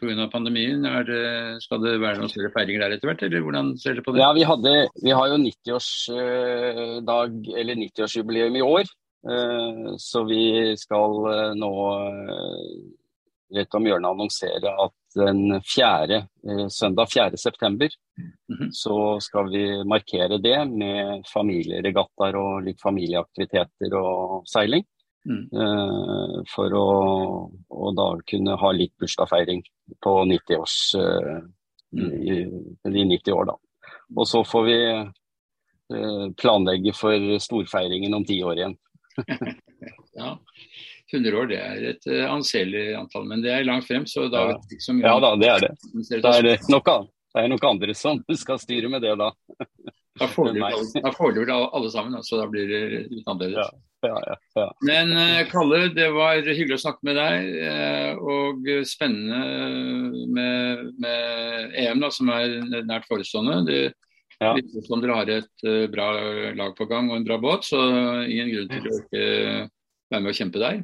pga. 0.00 0.26
pandemien. 0.32 0.84
Det, 1.08 1.22
skal 1.64 1.80
det 1.80 1.94
være 2.02 2.20
noen 2.20 2.32
større 2.32 2.52
feiringer 2.52 2.84
der 2.84 2.96
etter 2.96 3.10
hvert, 3.10 3.24
eller 3.24 3.44
hvordan 3.44 3.72
ser 3.80 3.96
dere 3.96 4.04
på 4.04 4.12
det? 4.12 4.20
Ja, 4.20 4.32
Vi, 4.36 4.44
hadde, 4.44 4.74
vi 5.04 5.14
har 5.16 5.32
jo 5.32 5.40
90-årsdag, 5.40 7.40
eller 7.62 7.80
90-årsjubileum 7.80 8.60
i 8.60 8.66
år. 8.66 8.92
Eh, 9.32 9.88
så 9.98 10.24
vi 10.28 10.42
skal 10.76 11.16
eh, 11.32 11.56
nå 11.56 11.72
rett 13.56 13.76
om 13.78 13.86
hjørnet 13.86 14.10
annonsere 14.10 14.72
at 14.84 14.96
den 15.16 15.62
4. 15.64 16.18
søndag 16.68 17.08
4. 17.14 17.38
september 17.40 17.88
mm 18.18 18.58
-hmm. 18.58 18.70
så 18.72 19.20
skal 19.20 19.48
vi 19.48 19.84
markere 19.84 20.38
det 20.38 20.58
med 20.68 21.24
familieregattaer 21.32 22.36
og 22.36 22.66
litt 22.66 22.82
familieaktiviteter 22.82 23.94
og 23.94 24.42
seiling. 24.50 24.84
Mm. 25.26 25.48
Uh, 25.52 26.42
for 26.54 26.74
å, 26.78 26.88
å, 27.68 27.92
da 27.98 28.08
kunne 28.30 28.54
ha 28.60 28.72
litt 28.72 28.94
bursdagsfeiring 29.00 29.64
på 30.02 30.12
90 30.30 30.60
års 30.60 30.76
uh, 30.94 31.40
mm. 31.96 32.12
i, 32.14 32.36
i, 32.86 33.04
90 33.10 33.32
år, 33.34 33.48
da. 33.50 33.56
Og 34.14 34.28
så 34.30 34.44
får 34.46 34.66
vi 34.68 34.76
uh, 34.94 36.28
planlegge 36.38 36.94
for 36.94 37.38
storfeiringen 37.42 38.14
om 38.14 38.26
ti 38.26 38.38
år 38.46 38.62
igjen. 38.62 38.76
ja. 40.20 40.36
100 41.14 41.38
år 41.38 41.50
det 41.50 41.58
er 41.62 41.82
et 41.92 42.06
anselig 42.26 42.88
antall, 42.98 43.28
men 43.30 43.42
det 43.42 43.52
er 43.54 43.66
langt 43.66 43.86
frem. 43.86 44.06
så 44.10 44.24
da 44.30 44.48
vet 44.48 44.72
ikke 44.74 44.86
så 44.88 44.94
mye. 44.94 45.06
Ja 45.06 45.20
da, 45.22 45.34
det 45.38 45.50
er 45.52 45.60
det. 45.62 45.74
Da 46.18 46.32
er 46.34 46.48
det 46.48 46.56
noe, 46.70 46.96
det 47.30 47.44
er 47.44 47.52
nok 47.52 47.66
andre 47.68 47.94
som 47.94 48.18
skal 48.34 48.58
styre 48.58 48.90
med 48.90 49.06
det 49.06 49.14
da. 49.20 49.28
Da 50.18 50.26
får 50.34 50.50
du 50.56 51.42
alle, 51.44 51.68
alle 51.70 51.92
sammen, 51.94 52.18
så 52.26 52.40
da 52.40 52.48
blir 52.50 52.66
det 52.70 52.82
litt 53.12 53.30
annerledes. 53.30 53.70
Ja. 53.70 53.85
Ja, 54.04 54.36
ja, 54.54 54.74
Men 54.80 55.12
eh, 55.16 55.46
Kalle, 55.48 55.88
det 55.94 56.08
var 56.12 56.40
hyggelig 56.44 56.76
å 56.76 56.82
snakke 56.84 57.06
med 57.08 57.16
deg. 57.16 57.46
Eh, 57.64 58.18
og 58.20 58.68
spennende 58.88 60.26
med, 60.36 60.90
med 61.00 61.78
EM, 61.80 62.02
da, 62.04 62.10
som 62.12 62.30
er 62.34 62.58
nært 62.84 63.08
forestående. 63.08 63.62
Det 63.68 63.80
ja. 64.42 64.52
virker 64.58 64.84
som 64.84 65.00
dere 65.00 65.16
har 65.16 65.32
et 65.38 65.64
uh, 65.64 65.86
bra 65.88 66.10
lag 66.58 66.76
på 66.76 66.88
gang 66.90 67.08
og 67.08 67.16
en 67.16 67.24
bra 67.24 67.40
båt, 67.40 67.70
så 67.70 67.80
ingen 68.28 68.52
grunn 68.52 68.74
til 68.74 68.90
å 68.90 68.98
ikke 69.00 69.24
være 70.12 70.20
med 70.20 70.32
og 70.32 70.40
kjempe 70.42 70.60
der. 70.60 70.82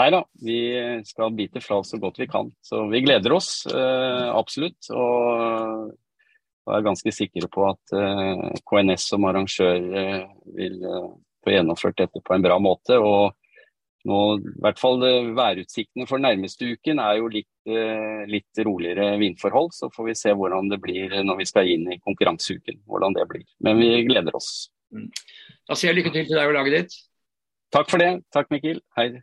Nei 0.00 0.06
da, 0.14 0.22
vi 0.40 0.60
skal 1.04 1.34
bite 1.36 1.60
fra 1.60 1.82
så 1.84 1.98
godt 2.00 2.22
vi 2.22 2.30
kan. 2.30 2.48
Så 2.64 2.86
vi 2.88 3.02
gleder 3.04 3.34
oss 3.36 3.66
absolutt. 3.68 4.86
Og, 4.94 5.90
og 6.64 6.72
er 6.72 6.86
ganske 6.86 7.12
sikre 7.12 7.50
på 7.52 7.66
at 7.68 7.92
KNS 8.70 9.10
som 9.10 9.26
arrangør 9.28 9.82
vil 10.56 10.78
få 11.44 11.54
gjennomført 11.54 11.98
dette 12.00 12.22
på 12.24 12.34
en 12.34 12.44
bra 12.44 12.58
måte. 12.62 12.98
og 12.98 13.36
nå, 14.08 14.18
i 14.40 14.60
hvert 14.64 14.80
fall 14.80 15.02
eh, 15.04 15.30
Værutsiktene 15.36 16.06
for 16.08 16.22
nærmeste 16.22 16.70
uken 16.72 17.02
er 17.04 17.18
jo 17.18 17.28
litt, 17.32 17.50
eh, 17.68 18.24
litt, 18.30 18.62
roligere 18.64 19.12
vindforhold. 19.20 19.74
Så 19.76 19.90
får 19.92 20.08
vi 20.08 20.16
se 20.16 20.34
hvordan 20.36 20.72
det 20.72 20.80
blir 20.80 21.20
når 21.26 21.42
vi 21.42 21.48
skal 21.50 21.68
inn 21.68 21.88
i 21.92 22.00
konkurranseuken. 22.00 22.80
hvordan 22.88 23.16
det 23.18 23.28
blir. 23.28 23.46
Men 23.60 23.80
vi 23.82 23.92
gleder 24.08 24.36
oss. 24.36 24.70
Mm. 24.94 25.10
Da 25.68 25.76
sier 25.76 25.92
jeg 25.92 26.00
lykke 26.00 26.14
til 26.16 26.30
til 26.30 26.40
deg 26.40 26.48
og 26.48 26.56
laget 26.56 26.78
ditt. 26.78 27.00
Takk 27.70 27.90
for 27.92 28.02
det. 28.02 28.14
Takk, 28.32 28.48
Mikkel. 28.50 28.80
Hei. 28.96 29.20